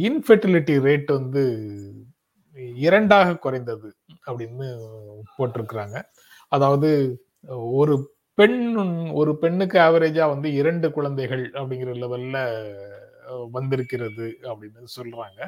[0.06, 1.42] இன்ஃபெர்டிலிட்டி ரேட் வந்து
[2.76, 3.96] இரண்டாக குறைந்தது
[4.26, 4.68] அப்படின்னு
[5.38, 5.96] போட்டிருக்கிறாங்க.
[6.48, 8.60] அதாவது ஒரு பெண்
[9.12, 12.38] ஒரு பெண்ணுக்கு ஆவரேஜா வந்து இரண்டு குழந்தைகள் அப்படிங்கிற லெவல்ல
[13.50, 15.40] வந்திருக்கிறது அப்படின்னு சொல்றாங்க.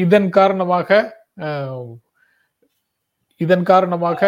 [0.00, 1.16] இதன் காரணமாக
[3.36, 4.20] இதன் காரணமாக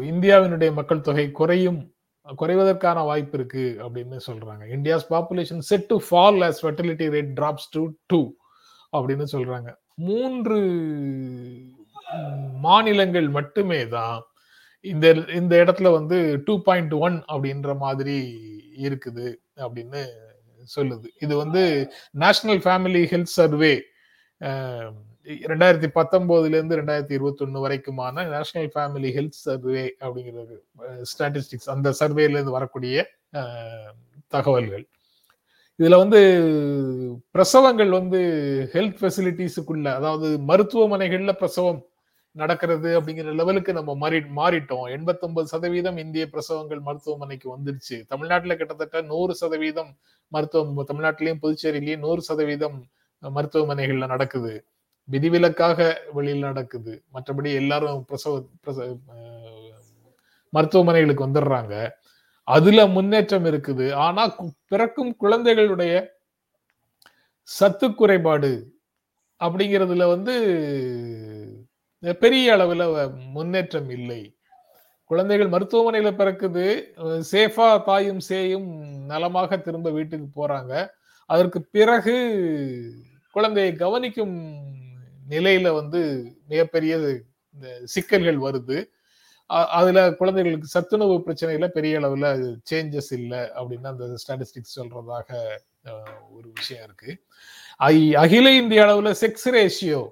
[0.00, 1.93] இந்தியாவினுடைய மக்கள் தொகை குறையும்
[2.40, 4.64] குறைவதற்கான வாய்ப்பு இருக்கு அப்படின்னு சொல்றாங்க.
[4.76, 8.20] India's population set to fall as fertility rate drops to two
[8.96, 9.70] அப்படின்னு சொல்றாங்க.
[10.08, 10.58] மூன்று
[12.66, 14.18] மாநிலங்கள் மட்டுமே தான்
[14.92, 15.06] இந்த
[15.40, 18.16] இந்த இடத்துல வந்து டூ பாயிண்ட் ஒன் அப்படின்ற மாதிரி
[18.86, 19.26] இருக்குது
[19.64, 20.02] அப்படின்னு
[20.76, 21.06] சொல்லுது.
[21.24, 21.62] இது வந்து
[22.24, 23.74] நேஷனல் ஃபேமிலி ஹெல்த் சர்வே
[25.26, 30.56] ரெண்டாயிரத்தி பத்தொன்பதுலேருந்து ரெண்டாயிரத்தி இருபத்தொன்னு வரைக்குமான நேஷனல் ஃபேமிலி ஹெல்த் சர்வே அப்படிங்கிறது
[31.12, 33.04] ஸ்டாட்டிஸ்டிக்ஸ் அந்த சர்வேலேருந்து வரக்கூடிய
[34.34, 34.84] தகவல்கள்.
[35.80, 36.20] இதில் வந்து
[37.36, 38.20] பிரசவங்கள் வந்து
[38.74, 41.80] ஹெல்த் ஃபெசிலிட்டிஸுக்குள்ள அதாவது மருத்துவமனைகளில் பிரசவம்
[42.36, 44.86] நடக்கிறது அப்படிங்கிற லெவலுக்கு நம்ம மாறி மாறிட்டோம்.
[44.96, 47.96] எண்பத்தொன்பது சதவீதம் இந்திய பிரசவங்கள் மருத்துவமனைக்கு வந்துருச்சு.
[48.12, 49.90] தமிழ்நாட்டில் கிட்டத்தட்ட நூறு சதவீதம்
[50.32, 52.78] மருத்துவம் தமிழ்நாட்டிலையும் புதுச்சேரியிலையும் நூறு சதவீதம்
[53.22, 54.54] மருத்துவமனைகளில் நடக்குது.
[55.12, 55.78] விதிவிலக்காக
[56.16, 56.92] வெளியில் நடக்குது.
[57.14, 58.34] மற்றபடி எல்லாரும் பிரசவ
[58.64, 58.86] பிரசவ
[60.52, 61.74] மருத்துவமனைகளுக்கு வந்துடுறாங்க.
[62.48, 63.86] அதுல முன்னேற்றம் இருக்குது.
[64.06, 64.22] ஆனா
[64.72, 65.94] பிறக்கும் குழந்தைகளுடைய
[67.48, 68.52] சத்து குறைபாடு
[69.44, 70.34] அப்படிங்கிறதுல வந்து
[72.22, 72.84] பெரிய அளவில்
[73.36, 74.20] முன்னேற்றம் இல்லை.
[75.10, 76.66] குழந்தைகள் மருத்துவமனையில பிறக்குது.
[77.32, 78.68] சேஃபா தாயும் சேயும்
[79.12, 80.72] நலமாக திரும்ப வீட்டுக்கு போறாங்க.
[81.30, 82.16] அதற்கு பிறகு
[83.36, 84.36] குழந்தையை கவனிக்கும்
[85.24, 86.00] நிலையில வந்து
[86.50, 86.94] மிகப்பெரிய
[87.94, 88.78] சிக்கல்கள் வருது.
[89.78, 92.26] அதுல குழந்தைகளுக்கு சத்துணவு பிரச்சனையில பெரிய அளவுல
[92.70, 95.28] சேஞ்சஸ் இல்லை அப்படின்னு அந்த ஸ்டாட்டிஸ்டிக்ஸ் சொல்றதாக
[96.36, 97.12] ஒரு விஷயம் இருக்கு.
[98.22, 100.02] அகில இந்திய அளவுல செக்ஸ் ரேஷியோ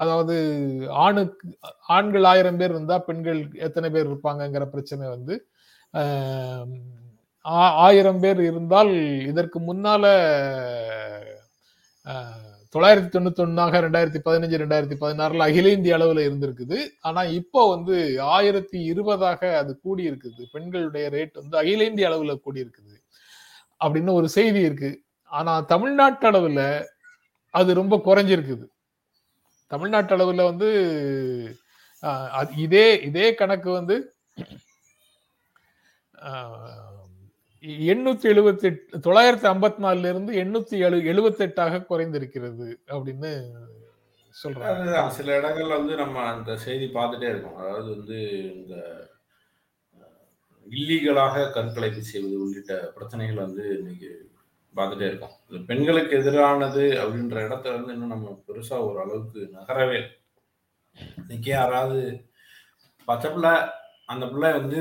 [0.00, 0.34] அதாவது
[1.04, 1.46] ஆணுக்கு
[1.94, 5.34] ஆண்கள் ஆயிரம் பேர் இருந்தா பெண்கள் எத்தனை பேர் இருப்பாங்கங்கிற பிரச்சனை வந்து
[7.84, 8.92] ஆயிரம் பேர் இருந்தால்
[9.30, 10.04] இதற்கு முன்னால
[12.76, 16.78] தொள்ளாயிரத்தி தொண்ணூத்தி ஒன்னாக ரெண்டாயிரத்தி பதினஞ்சு ரெண்டாயிரத்தி பதினாறுல அகில இந்திய அளவுல இருந்திருக்குது.
[17.00, 22.60] ஆனா இப்போ வந்து ஆயிரத்தி இருபதாக அது கூடி இருக்குது பெண்களுடைய ரேட் வந்து அகில இந்திய அளவுல கூடி
[22.60, 22.94] இருக்குது
[23.84, 25.02] அப்படின்னு ஒரு செய்தி இருக்கு.
[25.24, 26.84] ஆனா தமிழ்நாட்டு அளவுல
[27.50, 28.66] அது ரொம்ப குறைஞ்சிருக்குது.
[29.66, 30.68] தமிழ்நாட்டு அளவுல வந்து
[32.02, 34.14] அது- இதே இதே கணக்கு வந்து
[37.62, 43.30] எண்ணூத்தி எழுபத்தி எட்டு தொள்ளாயிரத்தி ஐம்பத்தி நாலுல இருந்து எண்ணூத்தி எழு எழுபத்தி எட்டாக குறைந்திருக்கிறது அப்படின்னு
[44.34, 45.04] சொல்றாங்க.
[45.16, 47.58] சில இடங்கள்ல வந்து நம்ம அந்த செய்தி பார்த்துட்டே இருக்கோம்.
[47.62, 48.18] அதாவது வந்து
[48.54, 48.74] இந்த
[50.66, 54.10] இல்லீகலாக கண்கலைப்பு செய்வது உள்ளிட்ட பிரச்சனைகள் வந்து இன்னைக்கு
[54.74, 55.34] பார்த்துட்டே இருக்கோம்.
[55.70, 60.00] பெண்களுக்கு எதிரானது அப்படின்ற இடத்துல இருந்து இன்னும் நம்ம பெருசா ஒரு அளவுக்கு நகரவே
[61.18, 62.00] இன்னைக்கு யாராவது
[63.08, 63.52] பச்சை பிள்ளை
[64.12, 64.80] அந்த பிள்ளை வந்து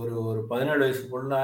[0.00, 1.40] ஒரு ஒரு பதினேழு வயசு பொண்ணை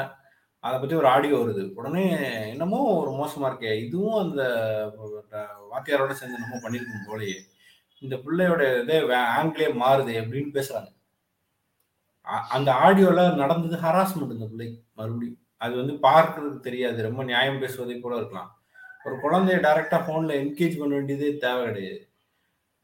[0.61, 1.75] அதை பற்றி ஒரு ஆடியோ வருது.
[1.75, 2.05] உடனே
[2.53, 3.73] என்னமோ ஒரு மோசமாக இருக்கே.
[3.87, 4.43] இதுவும் அந்த
[5.73, 7.37] வாத்தியாரோட சேர்ந்து என்னமோ பண்ணியிருக்கும் போலயே.
[7.99, 8.99] இந்த பிள்ளையோட இதே
[9.39, 10.93] ஆங்கிலே மாறுது அப்படின்னு பேசுகிறாங்க
[12.27, 15.39] அந்த ஆடியோவில் நடந்தது ஹராஸ்மெண்ட் இந்த பிள்ளை மறுபடியும்.
[15.57, 16.99] அது வந்து பார்க்கறதுக்கு தெரியாது.
[17.03, 18.51] ரொம்ப நியாயம் பேசுவதை கூட இருக்கலாம்.
[19.05, 22.09] ஒரு குழந்தைய டைரக்டா போன்ல என்கேஜ் பண்ண வேண்டியதே தேவை கிடையாது.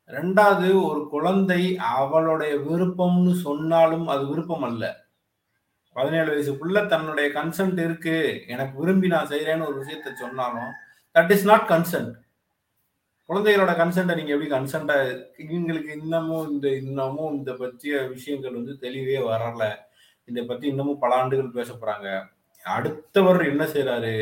[0.08, 5.01] ரெண்டாவது ஒரு குழந்தை அவளுடைய விருப்பம்னு சொன்னாலும் அது விருப்பம் அல்ல.
[5.92, 8.16] பதினேழு வயசுக்குள்ள தன்னுடைய கன்சென்ட் இருக்கு.
[8.46, 10.72] எனக்கு விரும்பி நான் செய்யறேன்னு ஒரு விஷயத்த சொன்னாலும்
[11.14, 12.12] தட் இஸ் நாட் கன்சென்ட்
[13.28, 14.96] குழந்தைகளோட கன்சென்ட்டை நீங்க எப்படி கன்சென்டா
[15.38, 19.76] இவங்களுக்கு இன்னமும் இந்த இன்னமும் இந்த பற்றிய விஷயங்கள் வந்து தெளிவே வரல.
[20.24, 22.08] இதை பத்தி இன்னமும் பல ஆண்டுகள் பேச போறாங்க.
[22.64, 24.14] அடுத்தவர் என்ன செய்யறாரு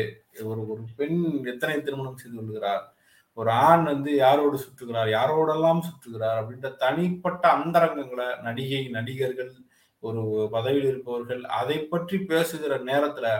[0.43, 2.93] ஒரு ஒரு பெண் எத்தனை திருமணம் செய்து கொள்கிறார்?
[3.33, 5.09] ஒரு ஆண் வந்து யாரோடு சுற்றுகிறார்?
[5.17, 6.37] யாரோடெல்லாம் சுற்றுகிறார்?
[6.41, 9.51] அப்படின்ற தனிப்பட்ட அந்தரங்கங்களை நடிகை நடிகர்கள்
[10.01, 13.37] ஒரு பதவியில் இருப்பவர்கள் அதை பற்றி பேசுகிற நேரத்துல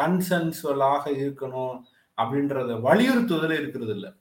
[0.00, 1.80] கன்சென்சுவலாக இருக்கணும்
[2.16, 4.12] அப்படின்றத வலியுறுத்துவதில் இருக்கிறது இல்லை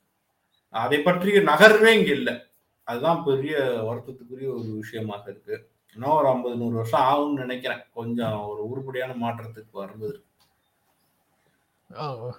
[0.69, 2.39] அதை பற்றிய நகர்வே இங்க இல்லை.
[2.83, 5.69] அதுதான் பெரிய வருத்தத்துக்குரிய ஒரு விஷயமாக இருக்கு.
[5.93, 7.81] இன்னும் ஒரு ஐம்பது நூறு வருஷம் ஆகும்னு நினைக்கிறேன்.
[7.93, 10.23] கொஞ்சம் ஒரு உருப்படியான மாற்றத்துக்கு வருவது.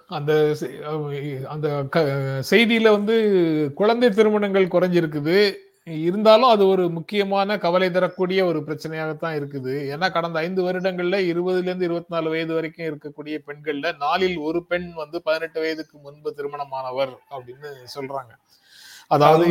[0.07, 0.55] அந்த
[1.47, 5.53] அந்த க- செய்தியில வந்து குழந்தை திருமணங்கள் குறைஞ்சிருக்குது.
[5.87, 9.73] இருந்தாலும் அது ஒரு முக்கியமான கவலை தரக்கூடிய ஒரு பிரச்சனையாகத்தான் இருக்குது.
[9.93, 14.87] ஏன்னா கடந்த ஐந்து வருடங்கள்ல இருபதுல இருந்து இருபத்தி நாலு வயது வரைக்கும் இருக்கக்கூடிய பெண்கள்ல நாலில் ஒரு பெண்
[15.01, 18.31] வந்து பதினெட்டு வயதுக்கு முன்பு திருமணமானவர் அப்படின்னு சொல்றாங்க.
[19.07, 19.45] அதாவது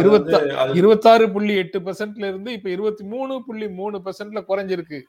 [0.00, 0.34] இருபத்தி
[0.80, 5.00] இருபத்தாறு புள்ளி எட்டு பெர்சென்ட்ல இருந்து இப்ப இருபத்தி மூணு புள்ளி மூணு பெர்சென்ட்ல குறைஞ்சிருக்கு.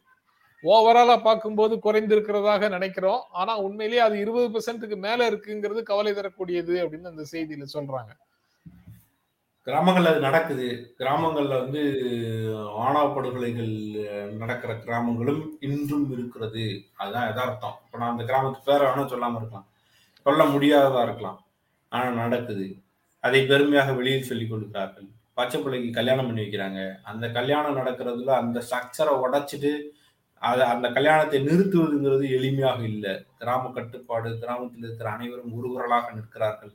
[0.64, 3.22] ஓவராலா பார்க்கும்போது குறைந்திருக்கிறதாக நினைக்கிறோம்.
[3.32, 8.12] ஆனா உண்மையிலேயே அது இருபது பெர்சென்ட்டுக்கு மேல இருக்குங்கிறது கவலை தரக்கூடியது அப்படின்னு அந்த செய்தியில சொல்றாங்க.
[9.70, 10.68] கிராமங்கள்ல அது நடக்குது.
[11.00, 11.82] கிராமங்கள்ல வந்து
[12.76, 13.74] ஆணவ படுகொலைகள்
[14.42, 16.66] நடக்கிற கிராமங்களும் இன்றும் இருக்கிறது.
[16.98, 19.68] அதுதான் எதார்த்தம் இப்ப நான் அந்த கிராமத்து பேரை வேணா சொல்லாம இருக்கலாம்.
[20.22, 21.40] சொல்ல முடியாததா இருக்கலாம்.
[21.90, 22.68] ஆனா நடக்குது.
[23.20, 26.80] அதை பெருமையாக வெளியில் சொல்லிக் கொடுக்கிறார்கள் பச்சை பிள்ளைக்கு கல்யாணம் பண்ணி வைக்கிறாங்க.
[27.12, 29.72] அந்த கல்யாணம் நடக்கிறதுல அந்த ஸ்ட்ரக்சரை உடைச்சிட்டு
[30.40, 33.14] அதை அந்த கல்யாணத்தை நிறுத்துவதுங்கிறது எளிமையாக இல்லை.
[33.38, 36.74] கிராம கட்டுப்பாடு கிராமத்தில் இருக்கிற அனைவரும் ஒருகுரலாக நிற்கிறார்கள்.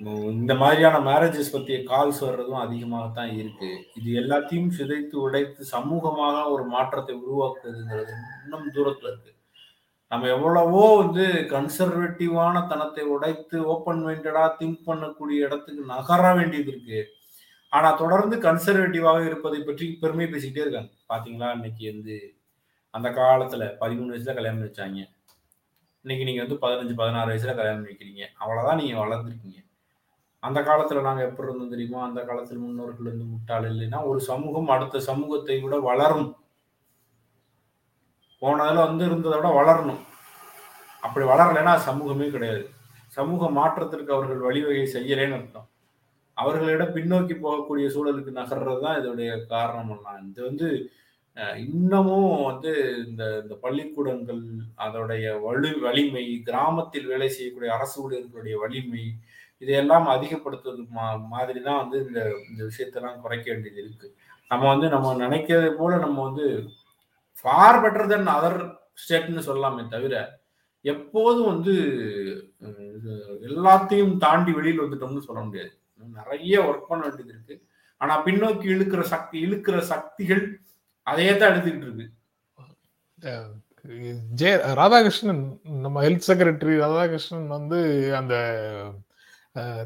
[0.00, 3.70] இந்த மாதிரியான மேரேஜஸ் பற்றிய கால்ஸ் வர்றதும் அதிகமாகத்தான் இருக்கு.
[3.98, 8.12] இது எல்லாத்தையும் சிதைத்து உடைத்து சமூகமாக ஒரு மாற்றத்தை உருவாக்குவதுங்கிறது
[8.44, 9.32] இன்னும் தூரத்துல இருக்கு.
[10.12, 11.24] நம்ம எவ்வளவோ வந்து
[11.54, 17.00] கன்சர்வேட்டிவான தனத்தை உடைத்து ஓப்பன் மைண்டடா திங்க் பண்ணக்கூடிய இடத்துக்கு நகர வேண்டியது இருக்கு.
[17.72, 20.92] ஆனா தொடர்ந்து கன்சர்வேட்டிவாக இருப்பதை பற்றி பெருமை பேசிக்கிட்டே இருக்காங்க.
[21.12, 21.48] பாத்தீங்களா?
[21.56, 22.16] இன்னைக்கு வந்து
[22.90, 25.00] அந்த காலத்துல பதிமூணு வயசுல கல்யாணம் வச்சாங்க
[26.04, 29.60] இன்னைக்கு நீங்க வந்து பதினஞ்சு பதினாறு வயசுல கல்யாணம் வைக்கிறீங்க அவ்வளவுதான் நீங்க வளர்ந்துருக்கீங்க.
[30.42, 32.00] அந்த காலத்துல நாங்க எப்படி இருந்தோம் தெரியுமா?
[32.08, 36.28] அந்த காலத்துல முன்னோர்கள் வந்து முட்டாள் இல்லைன்னா ஒரு சமூகம் அடுத்த சமூகத்தை விட வளரும்.
[38.42, 40.02] போனதுல வந்து இருந்ததை விட வளரணும்.
[41.02, 42.64] அப்படி வளரலைன்னா சமூகமே கிடையாது.
[43.16, 45.68] சமூக மாற்றத்திற்கு அவர்கள் வழிவகை செய்யலேன்னு அர்த்தம்.
[46.36, 50.68] அவர்களிடம் பின்னோக்கி போகக்கூடிய சூழலுக்கு நகர்றது தான் இதோடைய காரணம் எல்லாம் இது வந்து
[51.66, 52.70] இன்னமும் வந்து
[53.06, 54.42] இந்த இந்த பள்ளிக்கூடங்கள்
[54.84, 59.04] அதோடைய வலு வலிமை கிராமத்தில் வேலை செய்யக்கூடிய அரசு ஊழியர்களுடைய வலிமை
[59.62, 61.04] இதையெல்லாம் அதிகப்படுத்துறது மா
[61.34, 64.08] மாதிரி தான் வந்து இந்த இந்த விஷயத்தெல்லாம் குறைக்க வேண்டியது இருக்கு.
[64.50, 66.46] நம்ம வந்து நம்ம நினைக்கிறது போல நம்ம வந்து
[67.40, 68.58] ஃபார் பெட்டர் தென் அதர்
[69.02, 70.14] ஸ்டேட்னு சொல்லலாமே தவிர
[70.84, 71.72] எப்போதும் வந்து
[73.48, 75.72] எல்லாத்தையும் தாண்டி வெளியில் வந்துட்டோம்னு சொல்ல முடியாது.
[76.18, 77.56] நிறைய ஒர்க் பண்ண வேண்டியது இருக்கு.
[78.00, 80.42] ஆனா பின்னோக்கி இழுக்கிற சக்தி இழுக்கிற சக்திகள்
[81.06, 82.06] அதையே தான் எடுத்துக்கிட்டு இருக்கு.
[84.40, 84.50] ஜே
[84.80, 85.42] ராதாகிருஷ்ணன்
[85.84, 87.78] நம்ம ஹெல்த் செக்ரட்டரி ராதாகிருஷ்ணன் வந்து
[88.20, 88.34] அந்த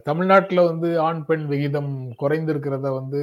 [0.05, 1.93] தமிழ்நாட்டில் வந்து ஆண் பெண் விகிதம்
[2.23, 3.21] குறைந்திருக்கிறத வந்து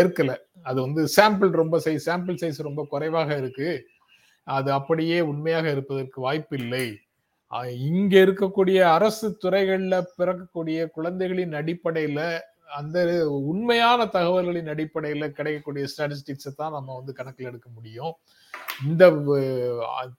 [0.00, 0.30] ஏற்கல.
[0.62, 3.70] அது வந்து சாம்பிள் ரொம்ப சைஸ் சாம்பிள் சைஸ் ரொம்ப குறைவாக இருக்கு.
[4.46, 6.86] அது அப்படியே உண்மையாக இருப்பதற்கு வாய்ப்பு இல்லை
[7.90, 12.20] இங்க இருக்கக்கூடிய அரசு துறைகள்ல பிறக்கக்கூடிய குழந்தைகளின் அடிப்படையில
[12.78, 12.98] அந்த
[13.52, 18.12] உண்மையான தகவல்களின் அடிப்படையில கிடைக்கக்கூடிய ஸ்டாட்டிஸ்டிக்ஸை தான் நம்ம வந்து கணக்கில் எடுக்க முடியும்.
[18.86, 19.04] இந்த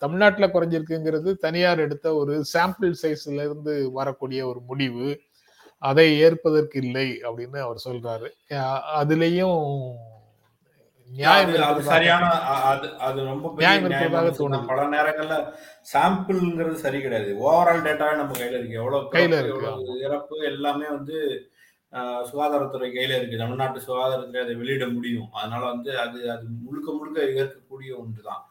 [0.04, 5.08] தமிழ்நாட்டில் குறைஞ்சிருக்குங்கிறது தனியார் எடுத்த ஒரு சாம்பிள் சைஸ்ல இருந்து வரக்கூடிய ஒரு முடிவு.
[5.90, 8.30] அதை ஏற்பதற்கு இல்லை அப்படின்னு அவர் சொல்றாரு.
[9.00, 9.62] அதுலயும்
[11.10, 12.26] நியாயம் சரியான
[12.72, 14.30] அது அது ரொம்ப நியாயம் தான்.
[14.40, 14.68] தோணுது.
[14.70, 15.36] பல நேரங்கள்ல
[15.94, 17.32] சாம்பிள்ங்கிறது சரி கிடையாது.
[17.48, 18.80] ஓவரால் டேட்டாவே நம்ம கையில இருக்கு.
[18.82, 19.74] எவ்வளவு கையில இருக்கு,
[20.08, 21.18] இறப்பு எல்லாமே வந்து
[22.30, 23.42] சுகாதாரத்துறை கையில இருக்கு.
[23.42, 25.30] தமிழ்நாட்டு சுகாதாரத்துறை அதை வெளியிட முடியும்.
[25.40, 28.44] அதனால வந்து அது அது முழுக்க முழுக்க ஏற்கக்கூடிய ஒன்றுதான்.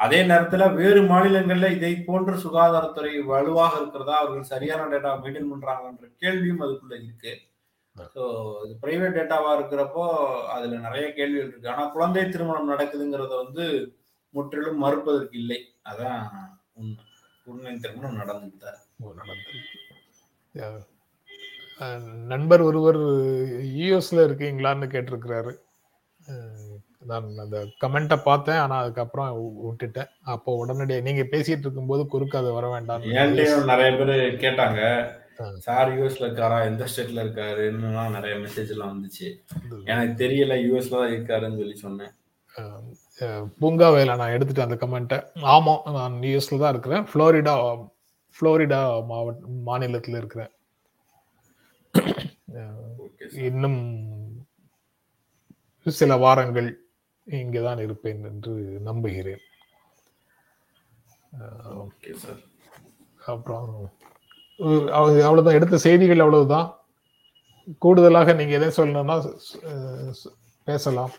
[0.00, 6.62] அதே நேரத்துல வேறு மாநிலங்கள்ல இதை போன்ற சுகாதாரத்துறை வலுவாக இருக்கிறதா அவர்கள் சரியான டேட்டா மெயின்டைன் பண்றாங்கன்ற கேள்வியும்
[6.64, 7.32] அதுக்குள்ள இருக்கு.
[8.14, 8.22] ஸோ
[8.64, 10.04] இது பிரைவேட் டேட்டாவா இருக்கிறப்போ
[10.48, 11.70] அதுல நிறைய கேள்விகள் இருக்கு.
[11.70, 13.64] ஆனா குழந்தை திருமணம் நடக்குதுங்கிறத வந்து
[14.34, 15.60] முற்றிலும் மறுப்பதற்கு இல்லை.
[15.84, 16.20] அதான்
[16.74, 17.04] உண்மை
[17.46, 19.18] குழந்தை திருமணம் நடந்துட்டு தான் இருக்கு.
[19.20, 19.78] நடந்திருக்கு
[20.54, 20.80] அஹ்
[21.80, 23.00] அஹ் நண்பர் ஒருவர்
[23.78, 25.52] யூஎஸ்ல இருக்கீங்களான்னு கேட்டிருக்கிறாரு.
[27.10, 28.60] நான் அந்த கமெண்ட்டை பார்த்தேன்.
[28.64, 29.28] ஆனா அதுக்கப்புறம்
[29.66, 30.10] விட்டுட்டேன்.
[30.34, 34.80] அப்போ உடனடியாக நீங்க பேசிட்டு இருக்கும்போது குறுக்க அது வர வேண்டாம் என்கிட்டயும் நிறைய பேர் கேட்டாங்க.
[35.66, 36.56] சார் யூஎஸ்ல இருக்காரா?
[36.70, 39.28] எந்த ஸ்டேட்ல இருக்காருன்னு நிறைய மெசேஜ் எல்லாம் வந்துச்சு.
[39.92, 42.12] எனக்கு தெரியல யூஎஸ்ல தான் இருக்காருன்னு சொல்லி சொன்னேன்.
[43.60, 45.18] பூங்கா வேலை நான் எடுத்துட்டேன் அந்த கமெண்ட்டை
[45.54, 47.04] ஆமா நான் யூஎஸ்ல தான் இருக்கிறேன்.
[47.10, 47.54] ஃப்ளோரிடா
[48.36, 48.80] ஃப்ளோரிடா
[49.10, 50.52] மாவட்ட மாநிலத்தில் இருக்கிறேன்.
[53.48, 53.80] இன்னும்
[55.86, 56.68] சில வாரங்கள்
[57.30, 59.38] இங்கேதான் இருப்பேன் என்று நம்புகிறேன்.
[61.40, 62.36] அஹ் ஓகே சார்.
[63.26, 63.92] அப்புறம்
[64.58, 65.54] அஹ் அவ்வ- அவ்வளவுதான்.
[65.54, 66.76] எடுத்த செய்திகள் அவ்வளவுதான்.
[67.78, 69.38] கூடுதலாக நீங்க எதை சொல்லணும்னா
[70.64, 71.10] பேசலாம்.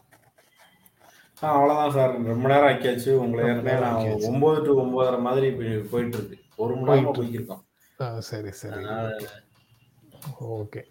[1.40, 2.24] அவ்வளவுதான் சார்.
[2.24, 3.12] ரொம்ப நேரம் ஆக்கியாச்சு.
[3.12, 4.22] உங்களை ஏற்கனவே நான்.
[4.22, 6.38] ஒன்பது டு ஒன்பதரை மாதிரி போய்- போயிட்டு இருக்கு.
[6.56, 8.18] ஒரு மணி நேரமா போய்க்கிருக்கோம்.
[8.18, 8.84] சரி சரி.
[10.42, 10.84] ஓகே.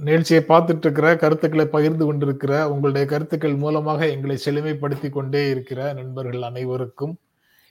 [0.00, 7.14] நிகழ்ச்சியை பார்த்துட்டு இருக்கிற கருத்துக்களை பகிர்ந்து கொண்டிருக்கிற உங்களுடைய கருத்துக்கள் மூலமாக எங்களை செழுமைப்படுத்தி கொண்டே இருக்கிற நண்பர்கள் அனைவருக்கும்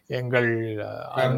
[0.09, 0.47] எங்கள்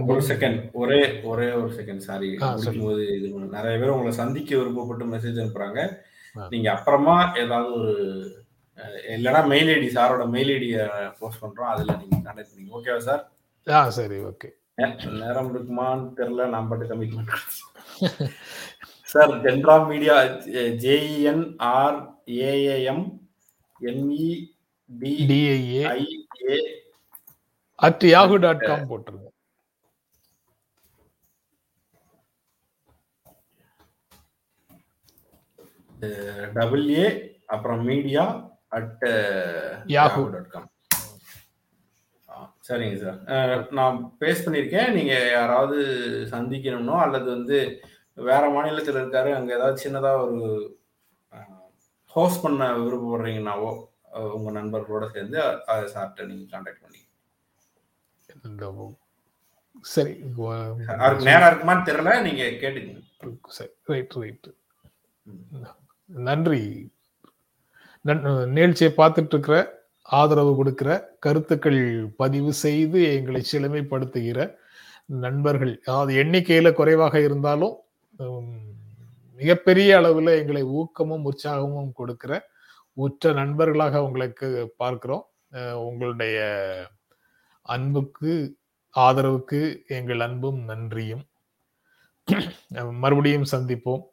[0.08, 2.30] ஒரு செகண்ட் ஒரே ஒரே ஒரு செகண்ட் சாரி.
[2.44, 3.28] முடிக்கும்போது இது.
[3.56, 5.82] நிறைய பேர் உங்களை சந்திக்க விருப்பப்பட்டு மெசேஜ் அனுப்புறாங்க.
[6.52, 7.92] நீங்க அப்புறமா ஏதாவது ஒரு
[8.78, 10.84] அஹ், இல்லைன்னா மெயில் ஐடி சாரோட மெயில் ஐடியை
[11.20, 11.72] போஸ்ட் பண்றோம்.
[11.74, 12.76] அதுல நீங்க கான்டாக்ட் பண்ணீங்க.
[12.78, 13.22] ஓகேவா சார்?
[13.68, 14.50] ஆ சரி ஓகே
[15.20, 16.46] நேரம் இருக்குமான்னு தெரியல.
[16.50, 17.36] நான் பாட்டு commitment
[19.14, 20.16] sir ஜென்ரா media
[20.84, 21.98] J E N R
[22.48, 23.06] A A M
[23.82, 24.28] M E
[24.90, 26.04] D D I A I
[26.48, 26.60] A
[27.80, 29.30] at Yahoo dot com போட்டுருங்க.
[36.56, 37.06] டபுள் ஏ
[37.48, 38.24] அப்புறம் media
[38.78, 39.04] at
[39.94, 40.24] Yahoo.
[40.34, 40.70] Dot com
[42.68, 43.18] சரிங்க sir.
[43.78, 45.78] நான் பேஸ் பண்ணியிருக்கேன் நீங்க யாராவது
[46.32, 47.58] சந்திக்கணும்னோ அல்லது வந்து
[48.18, 49.34] வேற மாநிலத்தில் இருக்காரு.
[49.34, 50.40] அங்க ஏதாவது சின்னதா ஒரு
[52.16, 53.72] ஹோஸ்ட் பண்ண விருப்பப்படுறீங்கன்னாவோ
[54.34, 57.02] உங்க நண்பர்களோட சேர்ந்து அதை சார்ட்ட நீங்க கான்டாக்ட் பண்ணி
[59.86, 60.14] சரி
[60.98, 63.02] அவருக்கு நேரம் இருக்குமான்னு தெரியல நீங்க கேட்டுக்கங்க.
[63.50, 64.48] சரி ரைட் ரைட்
[66.10, 66.62] நன்றி.
[68.06, 69.58] நன்- நிகழ்ச்சியை பார்த்துட்டு இருக்கிற
[70.12, 70.90] ஆதரவு கொடுக்கிற
[71.20, 71.80] கருத்துக்கள்
[72.18, 74.40] பதிவு செய்து எங்களை செழுமைப்படுத்துகிற
[75.20, 77.76] நண்பர்கள் அதாவது எண்ணிக்கையில குறைவாக இருந்தாலும்
[79.40, 82.34] மிகப்பெரிய அளவில் எங்களை ஊக்கமும் உற்சாகமும் கொடுக்கிற
[83.04, 84.48] உற்ற நண்பர்களாக உங்களுக்கு
[84.82, 85.24] பார்க்கிறோம்.
[85.88, 86.38] உங்களுடைய
[87.76, 88.34] அன்புக்கு
[88.96, 89.62] ஆதரவுக்கு
[89.98, 91.24] எங்கள் அன்பும் நன்றியும்.
[93.04, 94.04] மறுபடியும் சந்திப்போம்.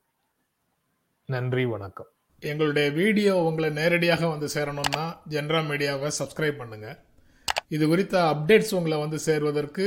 [1.28, 2.10] நன்றி வணக்கம்.
[2.42, 6.98] எங்களுடைய வீடியோ உங்களை நேரடியாக வந்து சேரணும்னா ஜென்ரா மீடியாவை சப்ஸ்கிரைப் பண்ணுங்கள்
[7.76, 9.84] இது குறித்த அப்டேட்ஸ் உங்களை வந்து சேர்வதற்கு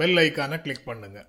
[0.00, 1.28] பெல் ஐக்கானை கிளிக் பண்ணுங்கள்